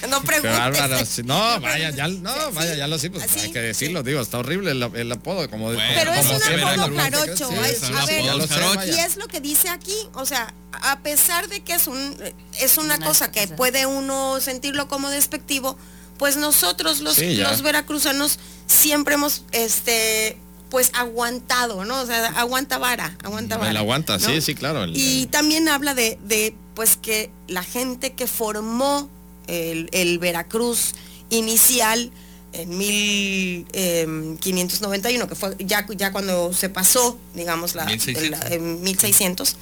no 0.08 0.22
preguntes. 0.22 1.24
No, 1.24 1.60
vaya, 1.60 1.90
ya, 1.90 2.08
no, 2.08 2.52
vaya, 2.52 2.74
ya 2.74 2.86
lo 2.86 2.98
sí, 2.98 3.08
pues 3.08 3.24
Así, 3.24 3.40
hay 3.40 3.52
que 3.52 3.60
decirlo, 3.60 4.02
digo, 4.02 4.20
está 4.20 4.38
horrible 4.38 4.72
el, 4.72 4.82
el 4.82 5.12
apodo, 5.12 5.48
como 5.50 5.66
Bueno, 5.72 5.80
Pero 5.94 6.12
es 6.12 6.26
un 6.26 6.36
apodo 6.36 6.96
jarocho. 6.96 7.48
Sí, 7.48 7.54
a 7.94 8.06
ver, 8.06 8.24
ya 8.24 8.86
y 8.86 8.98
es 9.00 9.16
lo 9.16 9.28
que 9.28 9.40
dice 9.40 9.68
aquí, 9.68 9.96
o 10.14 10.26
sea, 10.26 10.54
a 10.72 11.00
pesar 11.00 11.48
de 11.48 11.60
que 11.62 11.74
es 11.74 11.86
un 11.86 12.16
es 12.58 12.76
una 12.76 12.96
Una 12.96 13.06
cosa 13.06 13.30
que 13.30 13.46
puede 13.48 13.86
uno 13.86 14.40
sentirlo 14.40 14.88
como 14.88 15.10
despectivo, 15.10 15.78
pues 16.20 16.36
nosotros 16.36 17.00
los, 17.00 17.14
Sí, 17.16 17.34
los 17.36 17.62
veracruzanos 17.62 18.38
siempre 18.66 19.14
hemos 19.14 19.42
este 19.52 20.36
pues 20.68 20.90
aguantado, 20.94 21.84
¿no? 21.86 22.00
O 22.02 22.06
sea, 22.06 22.26
aguanta 22.38 22.76
vara, 22.78 23.16
aguanta 23.24 23.56
vara. 23.56 23.70
Él 23.70 23.76
aguanta, 23.78 24.18
¿no? 24.18 24.26
sí, 24.26 24.40
sí, 24.40 24.54
claro. 24.54 24.84
el- 24.84 24.96
Y 24.96 25.26
también 25.26 25.66
habla 25.68 25.94
de, 25.94 26.18
de, 26.22 26.54
pues 26.74 26.96
que 26.96 27.30
la 27.48 27.64
gente 27.64 28.12
que 28.12 28.26
formó 28.28 29.08
el, 29.48 29.88
el 29.92 30.18
Veracruz 30.20 30.92
inicial 31.30 32.12
en 32.52 32.76
1591, 32.76 35.28
que 35.28 35.34
fue 35.34 35.56
ya, 35.60 35.86
ya 35.96 36.12
cuando 36.12 36.52
se 36.52 36.68
pasó, 36.68 37.18
digamos, 37.34 37.74
la, 37.74 37.84
1600. 37.84 38.30
la- 38.40 38.48
en 38.54 38.82
1600, 38.82 39.56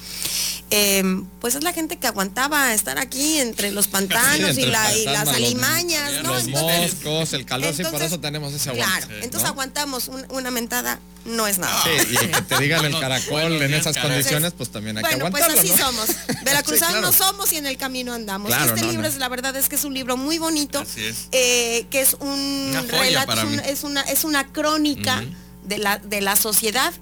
eh, 0.71 1.03
pues 1.39 1.55
es 1.55 1.63
la 1.63 1.73
gente 1.73 1.97
que 1.97 2.07
aguantaba 2.07 2.73
estar 2.73 2.97
aquí 2.99 3.39
entre 3.39 3.71
los 3.71 3.87
pantanos 3.87 4.55
Sí, 4.55 4.61
y, 4.61 4.65
entre 4.65 4.71
la, 4.71 4.89
los 4.89 4.97
y 4.99 5.05
las 5.05 5.27
alimañas, 5.29 6.13
los- 6.13 6.23
¿no? 6.23 6.33
Los 6.33 6.47
Entonces- 6.47 6.93
moscos, 7.03 7.33
el 7.33 7.45
calor, 7.45 7.71
sí, 7.73 7.77
por 7.77 7.85
entonces, 7.87 8.07
eso 8.11 8.19
tenemos 8.19 8.53
ese 8.53 8.69
aguante. 8.69 9.07
Claro, 9.07 9.13
entonces 9.23 9.43
¿no? 9.43 9.49
aguantamos 9.49 10.07
un- 10.07 10.25
una 10.29 10.51
mentada, 10.51 10.99
no 11.25 11.47
es 11.47 11.59
nada. 11.59 11.83
Sí, 11.83 11.89
y 12.13 12.15
que 12.27 12.41
te 12.41 12.57
digan 12.59 12.85
el 12.85 12.99
caracol 12.99 13.61
en 13.61 13.73
esas 13.73 13.95
caracol. 13.95 14.11
condiciones, 14.11 14.53
pues 14.57 14.69
también 14.71 14.97
hay 14.97 15.01
bueno, 15.03 15.25
que 15.25 15.31
pues 15.31 15.43
aguantarlo, 15.43 15.71
así 15.71 15.79
¿no? 15.79 15.85
somos. 15.85 16.43
Veracruzanos 16.43 17.15
Sí, 17.15 17.17
claro. 17.17 17.31
somos 17.33 17.53
y 17.53 17.57
en 17.57 17.67
el 17.67 17.77
camino 17.77 18.13
andamos. 18.13 18.47
Claro, 18.47 18.65
este 18.73 18.81
no, 18.81 18.87
libro 18.87 19.01
no. 19.03 19.07
es 19.09 19.17
la 19.17 19.27
verdad 19.29 19.55
es 19.55 19.69
que 19.69 19.75
es 19.75 19.83
un 19.83 19.93
libro 19.93 20.17
muy 20.17 20.37
bonito, 20.39 20.79
Así 20.79 21.03
es. 21.05 21.27
eh, 21.31 21.85
que 21.89 22.01
es 22.01 22.15
un 22.19 22.73
relato, 22.87 23.33
un- 23.47 23.59
es 23.59 23.83
una 23.83 24.01
es 24.01 24.23
una 24.23 24.47
crónica 24.51 25.23
de 25.63 25.77
la 25.77 25.97
de 25.99 26.21
la 26.21 26.35
sociedad 26.35 26.93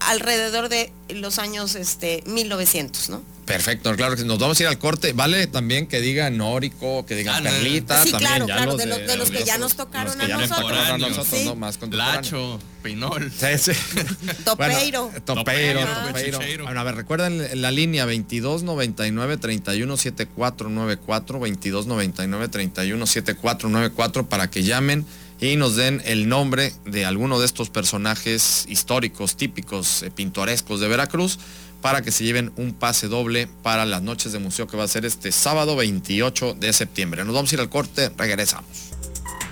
alrededor 0.00 0.68
de 0.68 0.92
los 1.10 1.38
años 1.38 1.74
este 1.74 2.22
1900, 2.26 3.08
¿no? 3.10 3.22
Perfecto, 3.46 3.94
claro 3.96 4.14
que 4.14 4.24
nos 4.24 4.38
vamos 4.38 4.60
a 4.60 4.64
ir 4.64 4.68
al 4.68 4.78
corte. 4.78 5.14
Vale 5.14 5.46
también 5.46 5.86
que 5.86 6.02
diga 6.02 6.28
Nórico, 6.28 7.06
que 7.06 7.14
diga 7.14 7.38
Ah, 7.38 7.42
Perlita, 7.42 8.02
Sí, 8.04 8.10
también 8.10 8.28
claro, 8.30 8.46
ya 8.46 8.54
claro, 8.56 8.72
los 8.72 8.78
de 8.80 8.86
los- 8.86 9.06
de 9.06 9.16
los 9.16 9.30
que 9.30 9.42
ya 9.44 9.56
nos 9.56 9.74
tocaron 9.74 10.08
los 10.08 10.16
que 10.18 10.24
a 10.24 10.28
ya 10.28 10.36
nos 10.36 10.50
nosotros. 10.50 10.78
a 10.78 10.98
nosotros, 10.98 11.26
Sí. 11.40 11.44
¿no? 11.46 11.56
Más. 11.56 11.78
Lacho, 11.90 12.60
Pinol. 12.82 13.32
Sí, 13.32 13.46
sí. 13.58 13.72
Topeiro. 14.44 15.04
Bueno, 15.06 15.22
topeiro, 15.24 15.80
Topeiro, 15.80 16.38
topeiro. 16.38 16.64
Bueno, 16.64 16.80
a 16.80 16.84
ver, 16.84 16.94
recuerden 16.96 17.62
la 17.62 17.70
línea 17.70 18.04
2299 18.04 19.38
317494 19.38 21.38
2299 21.38 22.48
317494 22.48 24.28
para 24.28 24.50
que 24.50 24.62
llamen 24.62 25.06
y 25.40 25.56
nos 25.56 25.76
den 25.76 26.02
el 26.04 26.28
nombre 26.28 26.72
de 26.84 27.04
alguno 27.04 27.38
de 27.38 27.46
estos 27.46 27.70
personajes 27.70 28.64
históricos, 28.68 29.36
típicos, 29.36 30.02
eh, 30.02 30.10
pintorescos 30.10 30.80
de 30.80 30.88
Veracruz 30.88 31.38
para 31.80 32.02
que 32.02 32.10
se 32.10 32.24
lleven 32.24 32.52
un 32.56 32.74
pase 32.74 33.06
doble 33.06 33.48
para 33.62 33.86
las 33.86 34.02
noches 34.02 34.32
de 34.32 34.40
museo 34.40 34.66
que 34.66 34.76
va 34.76 34.84
a 34.84 34.88
ser 34.88 35.04
este 35.04 35.30
sábado 35.30 35.76
28 35.76 36.54
de 36.54 36.72
septiembre. 36.72 37.24
Nos 37.24 37.34
vamos 37.34 37.52
a 37.52 37.54
ir 37.54 37.60
al 37.60 37.68
corte, 37.68 38.10
regresamos. 38.16 38.68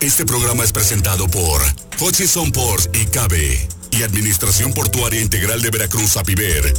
Este 0.00 0.26
programa 0.26 0.64
es 0.64 0.72
presentado 0.72 1.28
por 1.28 1.62
Hutchison 2.00 2.50
Ports 2.52 2.90
y 2.92 3.06
Cabe 3.06 3.68
y 3.92 4.02
Administración 4.02 4.72
Portuaria 4.74 5.20
Integral 5.20 5.62
de 5.62 5.70
Veracruz, 5.70 6.16
Apiver. 6.16 6.74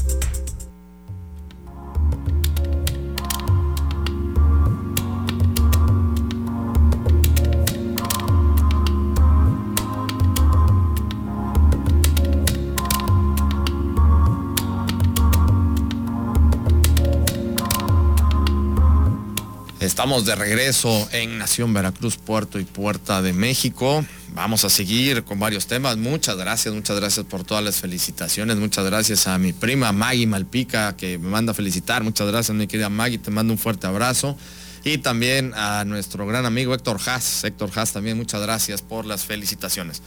Estamos 19.79 20.25
de 20.25 20.35
regreso 20.35 21.07
en 21.11 21.37
Nación 21.37 21.71
Veracruz, 21.71 22.17
Puerto 22.17 22.59
y 22.59 22.63
Puerta 22.63 23.21
de 23.21 23.31
México. 23.31 24.03
Vamos 24.29 24.65
a 24.65 24.71
seguir 24.71 25.23
con 25.23 25.39
varios 25.39 25.67
temas. 25.67 25.97
Muchas 25.97 26.35
gracias, 26.35 26.73
muchas 26.73 26.99
gracias 26.99 27.27
por 27.27 27.43
todas 27.43 27.63
las 27.63 27.75
felicitaciones. 27.75 28.57
Muchas 28.57 28.85
gracias 28.85 29.27
a 29.27 29.37
mi 29.37 29.53
prima 29.53 29.91
Maggie 29.91 30.25
Malpica 30.25 30.97
que 30.97 31.19
me 31.19 31.29
manda 31.29 31.51
a 31.51 31.55
felicitar. 31.55 32.03
Muchas 32.03 32.27
gracias, 32.27 32.57
mi 32.57 32.65
querida 32.65 32.89
Maggie. 32.89 33.19
Te 33.19 33.29
mando 33.29 33.53
un 33.53 33.59
fuerte 33.59 33.85
abrazo. 33.85 34.35
Y 34.83 34.97
también 34.97 35.53
a 35.53 35.85
nuestro 35.85 36.25
gran 36.25 36.47
amigo 36.47 36.73
Héctor 36.73 36.99
Haas. 37.05 37.43
Héctor 37.43 37.69
Haas 37.75 37.93
también, 37.93 38.17
muchas 38.17 38.41
gracias 38.41 38.81
por 38.81 39.05
las 39.05 39.25
felicitaciones. 39.25 40.01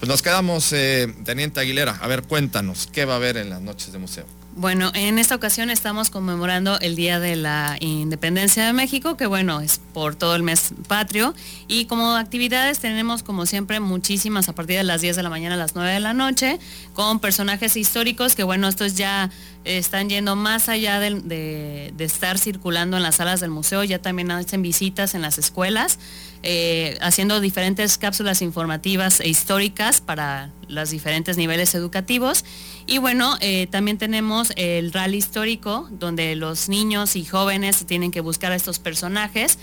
Pues 0.00 0.08
nos 0.08 0.20
quedamos, 0.20 0.72
eh, 0.72 1.14
Teniente 1.24 1.60
Aguilera. 1.60 1.96
A 2.02 2.08
ver, 2.08 2.24
cuéntanos, 2.24 2.88
¿qué 2.92 3.04
va 3.04 3.12
a 3.12 3.16
haber 3.16 3.36
en 3.36 3.50
las 3.50 3.60
noches 3.60 3.92
de 3.92 3.98
museo? 3.98 4.41
Bueno, 4.54 4.92
en 4.94 5.18
esta 5.18 5.34
ocasión 5.34 5.70
estamos 5.70 6.10
conmemorando 6.10 6.78
el 6.80 6.94
Día 6.94 7.18
de 7.18 7.36
la 7.36 7.78
Independencia 7.80 8.66
de 8.66 8.74
México, 8.74 9.16
que 9.16 9.24
bueno, 9.24 9.62
es 9.62 9.80
por 9.94 10.14
todo 10.14 10.36
el 10.36 10.42
mes 10.42 10.74
patrio. 10.88 11.34
Y 11.68 11.86
como 11.86 12.16
actividades 12.16 12.78
tenemos, 12.78 13.22
como 13.22 13.46
siempre, 13.46 13.80
muchísimas 13.80 14.50
a 14.50 14.54
partir 14.54 14.76
de 14.76 14.84
las 14.84 15.00
10 15.00 15.16
de 15.16 15.22
la 15.22 15.30
mañana 15.30 15.54
a 15.54 15.58
las 15.58 15.74
9 15.74 15.92
de 15.92 16.00
la 16.00 16.12
noche, 16.12 16.58
con 16.92 17.18
personajes 17.18 17.78
históricos 17.78 18.36
que 18.36 18.42
bueno, 18.42 18.68
estos 18.68 18.94
ya 18.94 19.30
están 19.64 20.10
yendo 20.10 20.36
más 20.36 20.68
allá 20.68 21.00
de, 21.00 21.90
de 21.96 22.04
estar 22.04 22.38
circulando 22.38 22.98
en 22.98 23.02
las 23.02 23.16
salas 23.16 23.40
del 23.40 23.50
museo, 23.50 23.82
ya 23.84 24.00
también 24.00 24.30
hacen 24.32 24.60
visitas 24.60 25.14
en 25.14 25.22
las 25.22 25.38
escuelas. 25.38 25.98
Eh, 26.44 26.98
haciendo 27.00 27.40
diferentes 27.40 27.98
cápsulas 27.98 28.42
informativas 28.42 29.20
e 29.20 29.28
históricas 29.28 30.00
para 30.00 30.50
los 30.66 30.90
diferentes 30.90 31.36
niveles 31.36 31.72
educativos. 31.76 32.44
Y 32.86 32.98
bueno, 32.98 33.36
eh, 33.40 33.68
también 33.70 33.96
tenemos 33.96 34.52
el 34.56 34.92
rally 34.92 35.18
histórico, 35.18 35.88
donde 35.92 36.34
los 36.34 36.68
niños 36.68 37.14
y 37.14 37.24
jóvenes 37.24 37.86
tienen 37.86 38.10
que 38.10 38.20
buscar 38.20 38.50
a 38.50 38.56
estos 38.56 38.80
personajes 38.80 39.60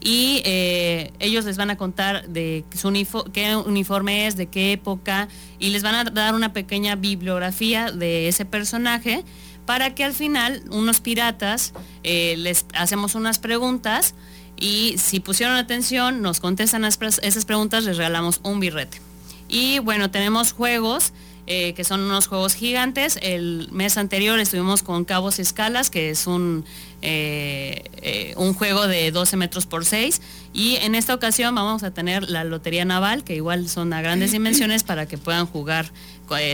y 0.00 0.40
eh, 0.46 1.12
ellos 1.18 1.44
les 1.44 1.58
van 1.58 1.68
a 1.68 1.76
contar 1.76 2.26
de 2.26 2.64
su 2.74 2.90
qué 3.32 3.54
uniforme 3.54 4.26
es, 4.26 4.36
de 4.36 4.46
qué 4.46 4.72
época, 4.72 5.28
y 5.58 5.68
les 5.68 5.82
van 5.82 5.94
a 5.94 6.04
dar 6.04 6.34
una 6.34 6.54
pequeña 6.54 6.96
bibliografía 6.96 7.92
de 7.92 8.28
ese 8.28 8.46
personaje 8.46 9.22
para 9.66 9.94
que 9.94 10.02
al 10.02 10.14
final 10.14 10.62
unos 10.70 11.02
piratas 11.02 11.74
les 12.02 12.64
hacemos 12.74 13.14
unas 13.14 13.38
preguntas 13.38 14.14
y 14.62 14.96
si 14.96 15.18
pusieron 15.18 15.56
atención, 15.56 16.22
nos 16.22 16.38
contestan 16.38 16.84
esas 16.84 17.44
preguntas, 17.44 17.82
les 17.82 17.96
regalamos 17.96 18.40
un 18.44 18.60
birrete. 18.60 19.00
Y 19.48 19.80
bueno, 19.80 20.12
tenemos 20.12 20.52
juegos, 20.52 21.12
eh, 21.48 21.74
que 21.74 21.82
son 21.82 22.02
unos 22.02 22.28
juegos 22.28 22.54
gigantes. 22.54 23.18
El 23.22 23.68
mes 23.72 23.98
anterior 23.98 24.38
estuvimos 24.38 24.84
con 24.84 25.04
Cabos 25.04 25.40
y 25.40 25.42
Escalas, 25.42 25.90
que 25.90 26.10
es 26.10 26.28
un, 26.28 26.64
eh, 27.02 27.82
eh, 28.02 28.34
un 28.36 28.54
juego 28.54 28.86
de 28.86 29.10
12 29.10 29.36
metros 29.36 29.66
por 29.66 29.84
6. 29.84 30.22
Y 30.52 30.76
en 30.76 30.94
esta 30.94 31.12
ocasión 31.12 31.56
vamos 31.56 31.82
a 31.82 31.90
tener 31.90 32.30
la 32.30 32.44
Lotería 32.44 32.84
Naval, 32.84 33.24
que 33.24 33.34
igual 33.34 33.68
son 33.68 33.92
a 33.92 34.00
grandes 34.00 34.30
dimensiones 34.30 34.84
para 34.84 35.06
que 35.06 35.18
puedan 35.18 35.46
jugar 35.46 35.90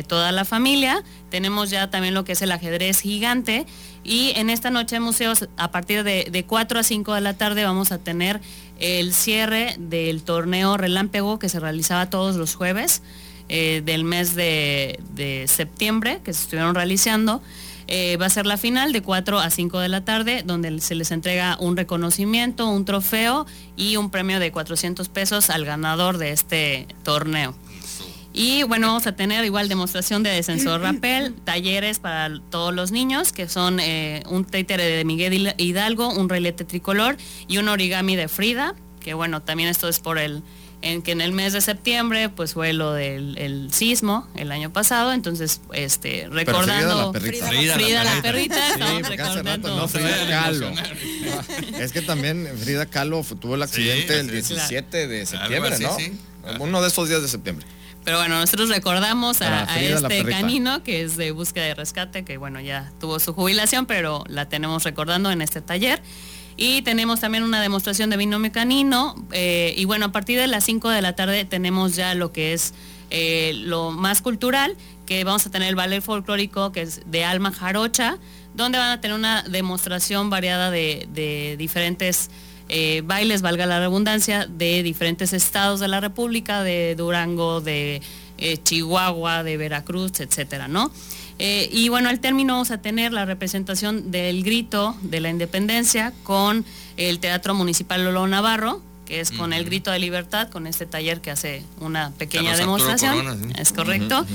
toda 0.08 0.32
la 0.32 0.44
familia. 0.44 1.04
Tenemos 1.30 1.70
ya 1.70 1.88
también 1.88 2.12
lo 2.12 2.24
que 2.24 2.32
es 2.32 2.42
el 2.42 2.50
ajedrez 2.50 3.00
gigante. 3.00 3.64
Y 4.04 4.32
en 4.36 4.50
esta 4.50 4.70
noche 4.70 4.96
de 4.96 5.00
museos, 5.00 5.48
a 5.56 5.70
partir 5.70 6.04
de, 6.04 6.28
de 6.30 6.44
4 6.44 6.80
a 6.80 6.82
5 6.82 7.14
de 7.14 7.20
la 7.20 7.34
tarde, 7.34 7.64
vamos 7.64 7.92
a 7.92 7.98
tener 7.98 8.40
el 8.78 9.12
cierre 9.12 9.76
del 9.78 10.22
torneo 10.22 10.76
Relámpago 10.76 11.38
que 11.38 11.48
se 11.48 11.60
realizaba 11.60 12.08
todos 12.08 12.36
los 12.36 12.54
jueves 12.54 13.02
eh, 13.48 13.82
del 13.84 14.04
mes 14.04 14.34
de, 14.34 15.00
de 15.14 15.46
septiembre, 15.48 16.20
que 16.24 16.32
se 16.32 16.42
estuvieron 16.42 16.74
realizando. 16.74 17.42
Eh, 17.90 18.18
va 18.18 18.26
a 18.26 18.30
ser 18.30 18.44
la 18.44 18.58
final 18.58 18.92
de 18.92 19.02
4 19.02 19.38
a 19.38 19.48
5 19.48 19.80
de 19.80 19.88
la 19.88 20.04
tarde, 20.04 20.42
donde 20.44 20.78
se 20.80 20.94
les 20.94 21.10
entrega 21.10 21.56
un 21.58 21.74
reconocimiento, 21.74 22.68
un 22.68 22.84
trofeo 22.84 23.46
y 23.76 23.96
un 23.96 24.10
premio 24.10 24.38
de 24.38 24.52
400 24.52 25.08
pesos 25.08 25.48
al 25.48 25.64
ganador 25.64 26.18
de 26.18 26.32
este 26.32 26.86
torneo. 27.02 27.54
Y 28.38 28.62
bueno, 28.62 28.86
vamos 28.86 29.04
a 29.08 29.16
tener 29.16 29.44
igual 29.44 29.68
demostración 29.68 30.22
de 30.22 30.30
descensor 30.30 30.80
rapel, 30.82 31.34
talleres 31.44 31.98
para 31.98 32.30
todos 32.50 32.72
los 32.72 32.92
niños, 32.92 33.32
que 33.32 33.48
son 33.48 33.80
eh, 33.80 34.22
un 34.28 34.44
títere 34.44 34.84
de 34.84 35.04
Miguel 35.04 35.54
Hidalgo, 35.58 36.08
un 36.14 36.28
relete 36.28 36.64
tricolor 36.64 37.16
y 37.48 37.58
un 37.58 37.66
origami 37.66 38.14
de 38.14 38.28
Frida, 38.28 38.76
que 39.00 39.12
bueno, 39.12 39.42
también 39.42 39.68
esto 39.68 39.88
es 39.88 39.98
por 39.98 40.18
el, 40.20 40.44
en 40.82 41.02
que 41.02 41.10
en 41.10 41.20
el 41.20 41.32
mes 41.32 41.52
de 41.52 41.60
septiembre 41.60 42.28
pues 42.28 42.52
fue 42.54 42.72
lo 42.72 42.92
del 42.92 43.36
el 43.38 43.72
sismo 43.72 44.28
el 44.36 44.52
año 44.52 44.72
pasado, 44.72 45.12
entonces 45.12 45.60
este 45.72 46.28
recordando 46.30 47.12
Frida 47.12 47.42
la 47.42 47.42
perrita. 47.42 47.48
Frida, 47.48 47.74
Frida 47.74 48.04
la 48.04 48.14
la 48.14 48.22
perrita, 48.22 48.74
Sí, 48.74 48.82
porque 49.04 49.20
hace 49.20 49.42
rato 49.42 49.50
recordando. 49.50 49.76
no, 49.76 49.88
Frida 49.88 50.28
Kahlo. 50.28 50.66
emocionar. 50.68 50.96
Es 51.80 51.90
que 51.90 52.02
también 52.02 52.48
Frida 52.56 52.86
Kahlo 52.86 53.24
tuvo 53.40 53.56
el 53.56 53.62
accidente 53.64 54.20
el 54.20 54.26
sí. 54.30 54.54
17 54.54 55.08
de 55.08 55.26
septiembre, 55.26 55.74
así, 55.74 55.82
¿no? 55.82 55.96
sí. 55.96 56.12
Uno 56.60 56.80
de 56.80 56.86
esos 56.86 57.08
días 57.08 57.20
de 57.20 57.26
septiembre. 57.26 57.66
Pero 58.08 58.20
bueno, 58.20 58.40
nosotros 58.40 58.70
recordamos 58.70 59.42
a, 59.42 59.64
este 59.78 60.24
canino 60.24 60.82
que 60.82 61.02
es 61.02 61.18
de 61.18 61.30
búsqueda 61.30 61.68
y 61.68 61.74
rescate, 61.74 62.24
que 62.24 62.38
bueno, 62.38 62.58
ya 62.58 62.90
tuvo 62.98 63.20
su 63.20 63.34
jubilación, 63.34 63.84
pero 63.84 64.24
la 64.28 64.48
tenemos 64.48 64.84
recordando 64.84 65.30
en 65.30 65.42
este 65.42 65.60
taller. 65.60 66.00
Y 66.56 66.80
tenemos 66.80 67.20
también 67.20 67.44
una 67.44 67.60
demostración 67.60 68.08
de 68.08 68.16
binomio 68.16 68.50
canino. 68.50 69.14
eh, 69.32 69.74
y 69.76 69.84
bueno, 69.84 70.06
a 70.06 70.12
partir 70.12 70.38
de 70.38 70.46
las 70.46 70.64
5 70.64 70.88
de 70.88 71.02
la 71.02 71.16
tarde 71.16 71.44
tenemos 71.44 71.96
ya 71.96 72.14
lo 72.14 72.32
que 72.32 72.54
es 72.54 72.72
eh, 73.10 73.52
lo 73.56 73.90
más 73.90 74.22
cultural, 74.22 74.74
que 75.04 75.22
vamos 75.24 75.44
a 75.44 75.50
tener 75.50 75.68
el 75.68 75.74
ballet 75.74 76.00
folclórico, 76.00 76.72
que 76.72 76.80
es 76.80 77.02
de 77.04 77.26
Alma 77.26 77.52
Jarocha, 77.52 78.16
donde 78.54 78.78
van 78.78 78.92
a 78.92 79.02
tener 79.02 79.18
una 79.18 79.42
demostración 79.42 80.30
variada 80.30 80.70
de, 80.70 81.06
de 81.12 81.56
diferentes 81.58 82.30
eh, 82.68 83.02
bailes, 83.04 83.42
valga 83.42 83.66
la 83.66 83.80
redundancia, 83.80 84.46
de 84.46 84.82
diferentes 84.82 85.32
estados 85.32 85.80
de 85.80 85.88
la 85.88 86.00
República, 86.00 86.62
de 86.62 86.94
Durango, 86.94 87.60
de 87.60 88.02
eh, 88.38 88.58
Chihuahua, 88.62 89.42
de 89.42 89.56
Veracruz, 89.56 90.20
etcétera, 90.20 90.68
¿no? 90.68 90.90
Eh, 91.38 91.68
y 91.72 91.88
bueno, 91.88 92.08
al 92.08 92.20
término 92.20 92.54
vamos 92.54 92.70
a 92.70 92.82
tener 92.82 93.12
la 93.12 93.24
representación 93.24 94.10
del 94.10 94.42
grito 94.42 94.96
de 95.02 95.20
la 95.20 95.30
independencia 95.30 96.12
con 96.24 96.64
el 96.96 97.20
Teatro 97.20 97.54
Municipal 97.54 98.04
Lolo 98.04 98.26
Navarro, 98.26 98.82
que 99.08 99.20
es 99.20 99.30
con 99.30 99.54
el 99.54 99.64
grito 99.64 99.90
de 99.90 99.98
libertad, 99.98 100.50
con 100.50 100.66
este 100.66 100.84
taller 100.84 101.22
que 101.22 101.30
hace 101.30 101.64
una 101.80 102.10
pequeña 102.18 102.54
demostración. 102.54 103.16
Corona, 103.16 103.54
sí. 103.54 103.60
Es 103.60 103.72
correcto. 103.72 104.26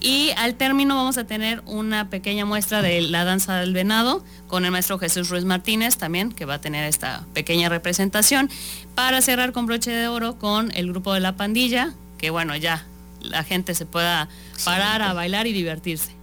Y 0.00 0.30
al 0.38 0.54
término 0.54 0.96
vamos 0.96 1.18
a 1.18 1.24
tener 1.24 1.62
una 1.66 2.08
pequeña 2.08 2.46
muestra 2.46 2.80
de 2.80 3.02
la 3.02 3.24
danza 3.24 3.56
del 3.56 3.74
venado 3.74 4.24
con 4.48 4.64
el 4.64 4.70
maestro 4.70 4.98
Jesús 4.98 5.28
Ruiz 5.28 5.44
Martínez 5.44 5.98
también, 5.98 6.32
que 6.32 6.46
va 6.46 6.54
a 6.54 6.60
tener 6.62 6.84
esta 6.84 7.26
pequeña 7.34 7.68
representación, 7.68 8.48
para 8.94 9.20
cerrar 9.20 9.52
con 9.52 9.66
broche 9.66 9.90
de 9.90 10.08
oro 10.08 10.38
con 10.38 10.72
el 10.74 10.88
grupo 10.88 11.12
de 11.12 11.20
la 11.20 11.36
pandilla, 11.36 11.92
que 12.16 12.30
bueno, 12.30 12.56
ya 12.56 12.86
la 13.20 13.44
gente 13.44 13.74
se 13.74 13.84
pueda 13.84 14.30
parar 14.64 15.02
a 15.02 15.12
bailar 15.12 15.46
y 15.46 15.52
divertirse. 15.52 16.21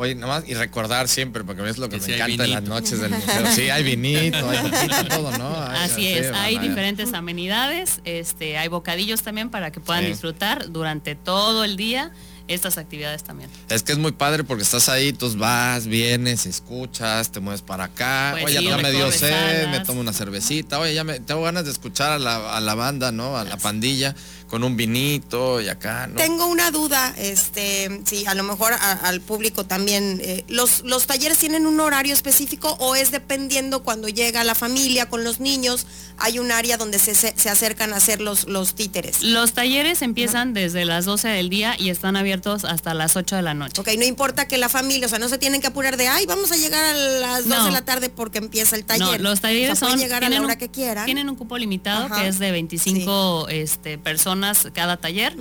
Oye, 0.00 0.14
nada 0.14 0.38
más 0.40 0.48
y 0.48 0.54
recordar 0.54 1.08
siempre, 1.08 1.42
porque 1.44 1.68
es 1.68 1.76
lo 1.76 1.88
que 1.88 1.96
Que 1.96 2.00
me 2.02 2.06
sí 2.06 2.12
encanta 2.14 2.44
en 2.44 2.50
las 2.52 2.62
noches 2.62 3.00
del 3.00 3.10
museo. 3.14 3.46
Sí, 3.52 3.68
hay 3.68 3.82
vinito, 3.82 4.48
hay 4.48 4.58
vinito, 4.62 5.04
todo, 5.08 5.36
¿no? 5.36 5.60
Hay- 5.62 5.84
Así 5.90 5.94
sí, 6.02 6.06
es, 6.12 6.30
hay 6.32 6.56
diferentes 6.58 7.12
amenidades, 7.12 8.00
este, 8.04 8.56
hay 8.58 8.68
bocadillos 8.68 9.22
también 9.22 9.50
para 9.50 9.70
que 9.72 9.80
puedan 9.80 10.04
Sí. 10.04 10.10
disfrutar 10.10 10.70
durante 10.70 11.14
todo 11.16 11.64
el 11.64 11.76
día 11.76 12.12
estas 12.46 12.78
actividades 12.78 13.24
también. 13.24 13.50
Es 13.68 13.82
que 13.82 13.92
es 13.92 13.98
muy 13.98 14.12
padre 14.12 14.42
porque 14.44 14.62
estás 14.62 14.88
ahí, 14.88 15.12
tú 15.12 15.30
vas, 15.36 15.86
vienes, 15.86 16.46
escuchas, 16.46 17.30
te 17.30 17.40
mueves 17.40 17.60
para 17.60 17.84
acá. 17.84 18.28
Pues 18.32 18.44
Oye, 18.44 18.58
sí, 18.60 18.64
ya 18.64 18.78
me 18.78 18.90
dio 18.90 19.10
sed, 19.12 19.68
me 19.68 19.80
tomo 19.80 20.00
una 20.00 20.14
cervecita. 20.14 20.78
Oye, 20.78 20.94
ya 20.94 21.04
me 21.04 21.20
tengo 21.20 21.42
ganas 21.42 21.64
de 21.66 21.72
escuchar 21.72 22.12
a 22.12 22.18
la, 22.18 22.56
a 22.56 22.60
la 22.60 22.74
banda, 22.74 23.12
¿no? 23.12 23.36
A 23.36 23.44
la 23.44 23.58
pandilla 23.58 24.14
con 24.48 24.64
un 24.64 24.76
vinito 24.76 25.60
y 25.60 25.68
acá, 25.68 26.06
¿no? 26.06 26.16
Tengo 26.16 26.46
una 26.46 26.70
duda, 26.70 27.14
este, 27.18 28.00
sí, 28.06 28.24
a 28.26 28.34
lo 28.34 28.42
mejor 28.42 28.72
a- 28.72 28.92
al 28.92 29.20
público 29.20 29.64
también. 29.64 30.20
eh, 30.22 30.44
los, 30.48 30.80
¿Los 30.84 31.06
talleres 31.06 31.38
tienen 31.38 31.66
un 31.66 31.78
horario 31.80 32.14
específico 32.14 32.76
o 32.80 32.94
es 32.96 33.10
dependiendo 33.10 33.82
cuando 33.82 34.08
llega 34.08 34.42
la 34.44 34.54
familia 34.54 35.08
con 35.08 35.22
los 35.22 35.38
niños? 35.40 35.86
Hay 36.20 36.38
un 36.38 36.50
área 36.50 36.76
donde 36.78 36.98
se, 36.98 37.14
se, 37.14 37.32
se 37.36 37.48
acercan 37.50 37.92
a 37.92 37.96
hacer 37.96 38.20
los, 38.20 38.48
los 38.48 38.74
títeres. 38.74 39.22
Los 39.22 39.52
talleres 39.52 40.02
empiezan 40.02 40.52
desde 40.54 40.84
las 40.84 41.04
12 41.04 41.28
del 41.28 41.48
día 41.48 41.76
y 41.78 41.90
están 41.90 42.16
abiertos 42.16 42.64
hasta 42.64 42.94
las 42.94 43.14
8 43.16 43.36
de 43.36 43.42
la 43.42 43.54
noche. 43.54 43.80
Ok, 43.80 43.88
no 43.98 44.04
importa 44.04 44.48
que 44.48 44.58
la 44.58 44.68
familia, 44.68 45.06
o 45.06 45.08
sea, 45.10 45.18
no 45.20 45.28
se 45.28 45.38
tienen 45.38 45.60
que 45.60 45.66
apurar 45.68 45.96
de, 45.96 46.08
ay, 46.08 46.26
vamos 46.26 46.50
a 46.50 46.56
llegar 46.56 46.82
a 46.84 46.92
las 46.94 47.46
2 47.46 47.58
No. 47.58 47.64
de 47.66 47.70
la 47.70 47.82
tarde 47.84 48.08
porque 48.08 48.38
empieza 48.38 48.74
el 48.76 48.82
No, 48.82 48.86
taller. 48.88 49.20
los 49.20 49.40
talleres 49.40 49.72
O 49.72 49.76
sea, 49.76 49.80
pueden 49.88 49.98
son 49.98 50.00
llegar 50.00 50.24
a 50.24 50.26
la 50.26 50.30
tienen 50.30 50.44
hora 50.44 50.54
un- 50.54 50.58
que 50.58 50.70
quieran. 50.70 51.04
Tienen 51.04 51.28
un 51.28 51.36
cupo 51.36 51.56
limitado 51.58 52.06
Ajá. 52.06 52.22
que 52.22 52.28
es 52.28 52.38
de 52.38 52.50
25 52.50 53.46
este, 53.50 53.98
personas 53.98 54.37
cada 54.72 54.96
taller, 54.96 55.34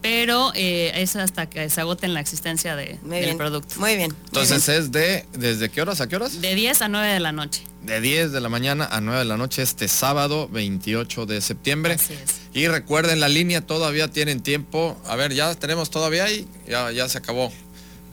pero 0.00 0.52
eh, 0.54 0.90
es 0.96 1.14
hasta 1.16 1.48
que 1.48 1.70
se 1.70 1.80
agoten 1.80 2.12
la 2.12 2.20
existencia 2.20 2.74
de, 2.74 2.98
Muy 3.02 3.16
del 3.16 3.24
bien. 3.26 3.38
producto. 3.38 3.76
Muy 3.78 3.96
bien. 3.96 4.10
muy 4.10 4.18
Entonces 4.26 4.66
bien. 4.66 4.78
es 4.80 4.92
de, 4.92 5.26
¿desde 5.32 5.68
qué 5.70 5.80
horas 5.80 6.00
a 6.00 6.08
qué 6.08 6.16
horas? 6.16 6.40
De 6.40 6.54
10 6.54 6.82
a 6.82 6.88
9 6.88 7.12
de 7.12 7.20
la 7.20 7.30
noche. 7.32 7.62
De 7.82 8.00
10 8.00 8.32
de 8.32 8.40
la 8.40 8.48
mañana 8.48 8.84
a 8.90 9.00
9 9.00 9.20
de 9.20 9.24
la 9.24 9.36
noche 9.36 9.62
este 9.62 9.86
sábado 9.88 10.48
28 10.48 11.26
de 11.26 11.40
septiembre. 11.40 11.94
Así 11.94 12.14
es. 12.14 12.40
Y 12.54 12.68
recuerden, 12.68 13.20
la 13.20 13.28
línea 13.28 13.60
todavía 13.60 14.08
tienen 14.08 14.40
tiempo. 14.42 15.00
A 15.06 15.16
ver, 15.16 15.32
ya 15.34 15.54
tenemos 15.54 15.90
todavía 15.90 16.24
ahí. 16.24 16.46
Ya, 16.68 16.90
ya 16.92 17.08
se 17.08 17.18
acabó. 17.18 17.52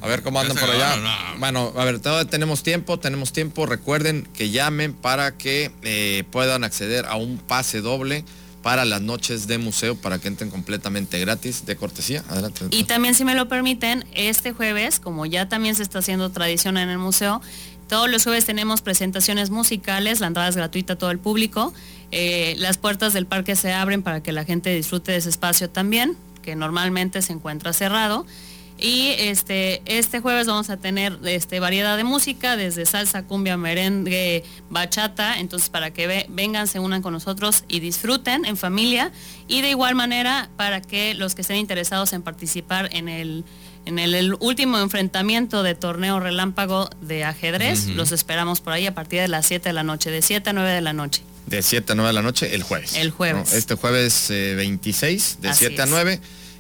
A 0.02 0.08
ver 0.08 0.24
cómo 0.24 0.40
andan 0.40 0.56
por 0.58 0.70
allá. 0.70 0.96
no. 0.96 1.40
Bueno, 1.40 1.74
a 1.76 1.84
ver, 1.84 2.00
todavía 2.00 2.30
tenemos 2.30 2.64
tiempo, 2.64 3.00
tenemos 3.00 3.34
tiempo. 3.34 3.66
Recuerden 3.66 4.28
que 4.34 4.50
llamen 4.50 4.94
para 4.94 5.38
que 5.38 5.72
eh, 5.82 6.24
puedan 6.32 6.64
acceder 6.64 7.06
a 7.08 7.16
un 7.18 7.38
pase 7.38 7.82
doble 7.82 8.24
para 8.62 8.86
las 8.86 9.02
noches 9.02 9.48
de 9.48 9.58
museo 9.58 9.96
para 9.96 10.20
que 10.20 10.28
entren 10.28 10.50
completamente 10.50 11.20
gratis 11.20 11.66
de 11.66 11.76
cortesía. 11.76 12.24
Adelante. 12.30 12.66
Y 12.72 12.84
también, 12.84 13.16
si 13.16 13.24
me 13.26 13.36
lo 13.36 13.48
permiten, 13.48 14.06
este 14.14 14.52
jueves, 14.52 15.00
como 15.00 15.26
ya 15.26 15.48
también 15.48 15.76
se 15.76 15.84
está 15.84 16.00
haciendo 16.00 16.30
tradición 16.32 16.78
en 16.78 16.90
el 16.90 16.98
museo, 16.98 17.42
todos 17.88 18.10
los 18.10 18.24
jueves 18.24 18.46
tenemos 18.46 18.82
presentaciones 18.82 19.50
musicales, 19.50 20.20
la 20.20 20.28
entrada 20.28 20.48
es 20.48 20.56
gratuita 20.56 20.94
a 20.94 20.96
todo 20.98 21.10
el 21.10 21.18
público. 21.18 21.74
Eh, 22.12 22.56
las 22.60 22.78
puertas 22.78 23.14
del 23.14 23.26
parque 23.26 23.56
se 23.56 23.74
abren 23.74 24.04
para 24.04 24.22
que 24.22 24.32
la 24.32 24.46
gente 24.46 24.74
disfrute 24.74 25.12
de 25.12 25.18
ese 25.18 25.30
espacio 25.30 25.72
también, 25.72 26.16
que 26.44 26.56
normalmente 26.56 27.22
se 27.24 27.34
encuentra 27.34 27.74
cerrado. 27.74 28.28
Y 28.82 29.10
este, 29.18 29.82
este 29.86 30.20
jueves 30.22 30.48
vamos 30.48 30.70
a 30.70 30.78
tener 30.78 31.18
este, 31.26 31.60
variedad 31.60 31.98
de 31.98 32.04
música, 32.04 32.56
desde 32.56 32.86
salsa, 32.86 33.24
cumbia, 33.24 33.58
merengue, 33.58 34.44
bachata, 34.70 35.40
entonces 35.40 35.70
para 35.70 35.92
que 35.92 36.08
ve- 36.08 36.26
vengan, 36.30 36.68
se 36.68 36.80
unan 36.80 37.02
con 37.02 37.14
nosotros 37.14 37.64
y 37.68 37.80
disfruten 37.80 38.46
en 38.46 38.58
familia. 38.58 39.12
Y 39.48 39.62
de 39.62 39.70
igual 39.72 39.96
manera, 39.96 40.50
para 40.56 40.82
que 40.82 41.14
los 41.14 41.36
que 41.36 41.42
estén 41.42 41.58
interesados 41.58 42.14
en 42.14 42.22
participar 42.22 42.90
en 42.94 43.10
el, 43.10 43.44
en 43.86 44.00
el, 44.00 44.14
el 44.16 44.36
último 44.40 44.80
enfrentamiento 44.80 45.64
de 45.64 45.76
torneo 45.76 46.20
relámpago 46.20 46.90
de 47.02 47.24
ajedrez, 47.26 47.88
los 47.88 48.12
esperamos 48.12 48.62
por 48.62 48.74
ahí 48.74 48.86
a 48.88 48.94
partir 48.94 49.20
de 49.22 49.28
las 49.28 49.46
7 49.48 49.70
de 49.70 49.74
la 49.74 49.84
noche, 49.84 50.12
de 50.12 50.22
7 50.22 50.50
a 50.50 50.54
9 50.54 50.70
de 50.72 50.82
la 50.82 50.94
noche. 50.94 51.22
De 51.48 51.64
7 51.64 51.92
a 51.94 51.96
9 51.96 52.08
de 52.10 52.14
la 52.14 52.22
noche 52.22 52.54
el 52.54 52.62
jueves. 52.64 52.96
El 52.96 53.10
jueves. 53.12 53.52
¿no? 53.52 53.58
Este 53.58 53.74
jueves 53.76 54.30
eh, 54.30 54.54
26 54.56 55.38
de 55.42 55.50
Así 55.50 55.66
7 55.66 55.82
a 55.82 55.86
es. 55.86 55.90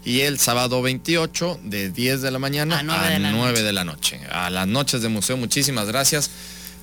9 0.03 0.17
y 0.17 0.21
el 0.21 0.39
sábado 0.39 0.81
28 0.81 1.59
de 1.63 1.89
10 1.91 2.21
de 2.21 2.31
la 2.31 2.39
mañana 2.39 2.79
A 2.79 2.83
nueve 2.83 3.09
de 3.13 3.19
la 3.19 3.31
9 3.31 3.51
noche. 3.51 3.63
de 3.63 3.73
la 3.73 3.83
noche. 3.85 4.19
A 4.31 4.49
las 4.49 4.67
noches 4.67 5.01
de 5.01 5.09
museo, 5.09 5.38
muchísimas 5.38 5.88
gracias. 5.88 6.29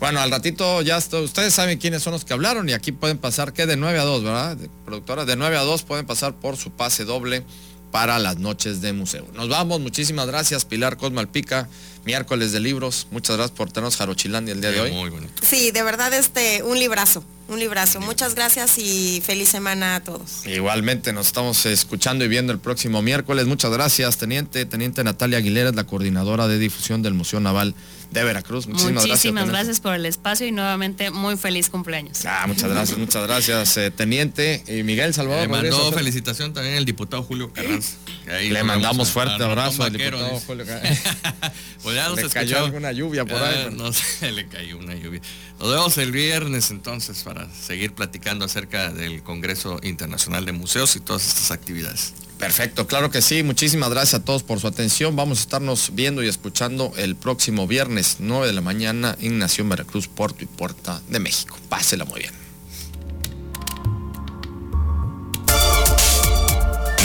Bueno, 0.00 0.20
al 0.20 0.30
ratito 0.30 0.82
ya 0.82 0.98
está- 0.98 1.20
ustedes 1.20 1.54
saben 1.54 1.78
quiénes 1.78 2.02
son 2.02 2.12
los 2.12 2.24
que 2.24 2.34
hablaron 2.34 2.68
y 2.68 2.72
aquí 2.74 2.92
pueden 2.92 3.16
pasar 3.18 3.52
que 3.54 3.64
de 3.66 3.76
9 3.76 3.98
a 3.98 4.04
2, 4.04 4.22
¿verdad? 4.22 4.56
De- 4.56 4.68
productora, 4.84 5.24
de 5.24 5.36
9 5.36 5.56
a 5.56 5.62
2 5.62 5.82
pueden 5.84 6.04
pasar 6.06 6.34
por 6.34 6.56
su 6.58 6.70
pase 6.70 7.04
doble 7.06 7.44
para 7.90 8.18
las 8.18 8.36
noches 8.38 8.82
de 8.82 8.92
museo. 8.92 9.26
Nos 9.34 9.48
vamos, 9.48 9.80
muchísimas 9.80 10.26
gracias 10.26 10.66
Pilar 10.66 10.98
Cosmalpica, 10.98 11.68
miércoles 12.06 12.52
de 12.52 12.60
libros. 12.60 13.08
Muchas 13.10 13.36
gracias 13.36 13.56
por 13.56 13.70
tenernos 13.70 13.96
Jarochilandia 13.96 14.52
el 14.54 14.60
día 14.60 14.70
de 14.70 14.80
hoy. 14.80 14.92
Muy 14.92 15.10
bonito. 15.10 15.32
Sí, 15.44 15.70
de 15.72 15.82
verdad, 15.82 16.12
este, 16.14 16.62
un 16.62 16.78
librazo, 16.78 17.24
un 17.48 17.58
librazo. 17.58 18.00
Muchas 18.00 18.34
gracias 18.34 18.78
y 18.78 19.20
feliz 19.24 19.48
semana 19.50 19.96
a 19.96 20.00
todos. 20.02 20.46
Igualmente 20.46 21.12
nos 21.12 21.26
estamos 21.26 21.66
escuchando 21.66 22.24
y 22.24 22.28
viendo 22.28 22.52
el 22.52 22.58
próximo 22.60 23.02
miércoles. 23.02 23.46
Muchas 23.46 23.70
gracias, 23.72 24.16
teniente. 24.18 24.64
Teniente 24.64 25.02
Natalia 25.04 25.38
Aguilera 25.38 25.70
es 25.70 25.74
la 25.76 25.84
coordinadora 25.84 26.48
de 26.48 26.58
difusión 26.58 27.02
del 27.02 27.14
Museo 27.14 27.40
Naval 27.40 27.74
de 28.12 28.22
Veracruz. 28.22 28.68
Muchísimas, 28.68 29.04
Muchísimas 29.04 29.44
gracias. 29.46 29.52
gracias, 29.66 29.80
por 29.80 29.94
el 29.94 30.06
espacio 30.06 30.46
y 30.46 30.52
nuevamente 30.52 31.10
muy 31.10 31.36
feliz 31.36 31.68
cumpleaños. 31.70 32.18
teniente. 32.18 32.40
Ah, 32.42 32.46
muchas 32.46 32.70
gracias, 32.70 32.98
muchas 32.98 33.26
gracias, 33.26 33.76
eh, 33.78 33.90
teniente. 33.90 34.62
Y 34.68 34.84
Miguel 34.84 35.12
Salvador. 35.12 35.42
Le 35.42 35.48
mandó 35.48 35.70
Rodríguez, 35.76 35.94
felicitación 35.98 36.52
también 36.54 36.76
el 36.76 36.84
diputado 36.84 37.24
Julio 37.24 37.52
Carranza. 37.52 37.96
Le 38.40 38.62
mandamos 38.62 39.10
fuerte 39.10 39.42
abrazo 39.42 39.82
al 39.82 39.92
diputado. 39.92 40.40
Julio 40.46 40.64
Ca- 40.66 41.52
Pues 41.82 41.95
ya 41.96 42.08
nos 42.08 42.22
Le 42.22 42.28
cayó 42.30 42.58
alguna 42.64 42.92
lluvia 42.92 43.24
por 43.24 43.42
ahí, 43.42 43.54
Ah, 43.58 43.62
pero- 43.70 43.76
No 43.76 43.92
sé, 43.92 44.30
le 44.32 44.46
cayó 44.48 44.78
una 44.78 44.94
lluvia. 44.94 45.20
Nos 45.58 45.70
vemos 45.70 45.98
el 45.98 46.12
viernes 46.12 46.70
entonces 46.70 47.22
para 47.24 47.48
seguir 47.54 47.92
platicando 47.92 48.44
acerca 48.44 48.92
del 48.92 49.22
Congreso 49.22 49.80
Internacional 49.82 50.44
de 50.46 50.52
Museos 50.52 50.94
y 50.96 51.00
todas 51.00 51.26
estas 51.26 51.50
actividades. 51.50 52.12
Perfecto, 52.38 52.86
claro 52.86 53.10
que 53.10 53.22
sí. 53.22 53.42
Muchísimas 53.42 53.88
gracias 53.88 54.20
a 54.20 54.24
todos 54.24 54.42
por 54.42 54.60
su 54.60 54.66
atención. 54.66 55.16
Vamos 55.16 55.38
a 55.38 55.40
estarnos 55.40 55.92
viendo 55.94 56.22
y 56.22 56.28
escuchando 56.28 56.92
el 56.98 57.16
próximo 57.16 57.66
viernes 57.66 58.16
9 58.18 58.46
de 58.46 58.52
la 58.52 58.60
mañana 58.60 59.16
en 59.20 59.38
Nación 59.38 59.70
Veracruz, 59.70 60.06
Puerto 60.06 60.44
y 60.44 60.46
Puerta 60.46 61.00
de 61.08 61.18
México. 61.18 61.58
Pásela 61.70 62.04
muy 62.04 62.20
bien. 62.20 62.32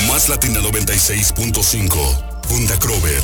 Más 0.08 0.27
Latina 0.27 0.60
96.5, 0.60 2.43
Funda 2.47 2.77
Crover, 2.80 3.23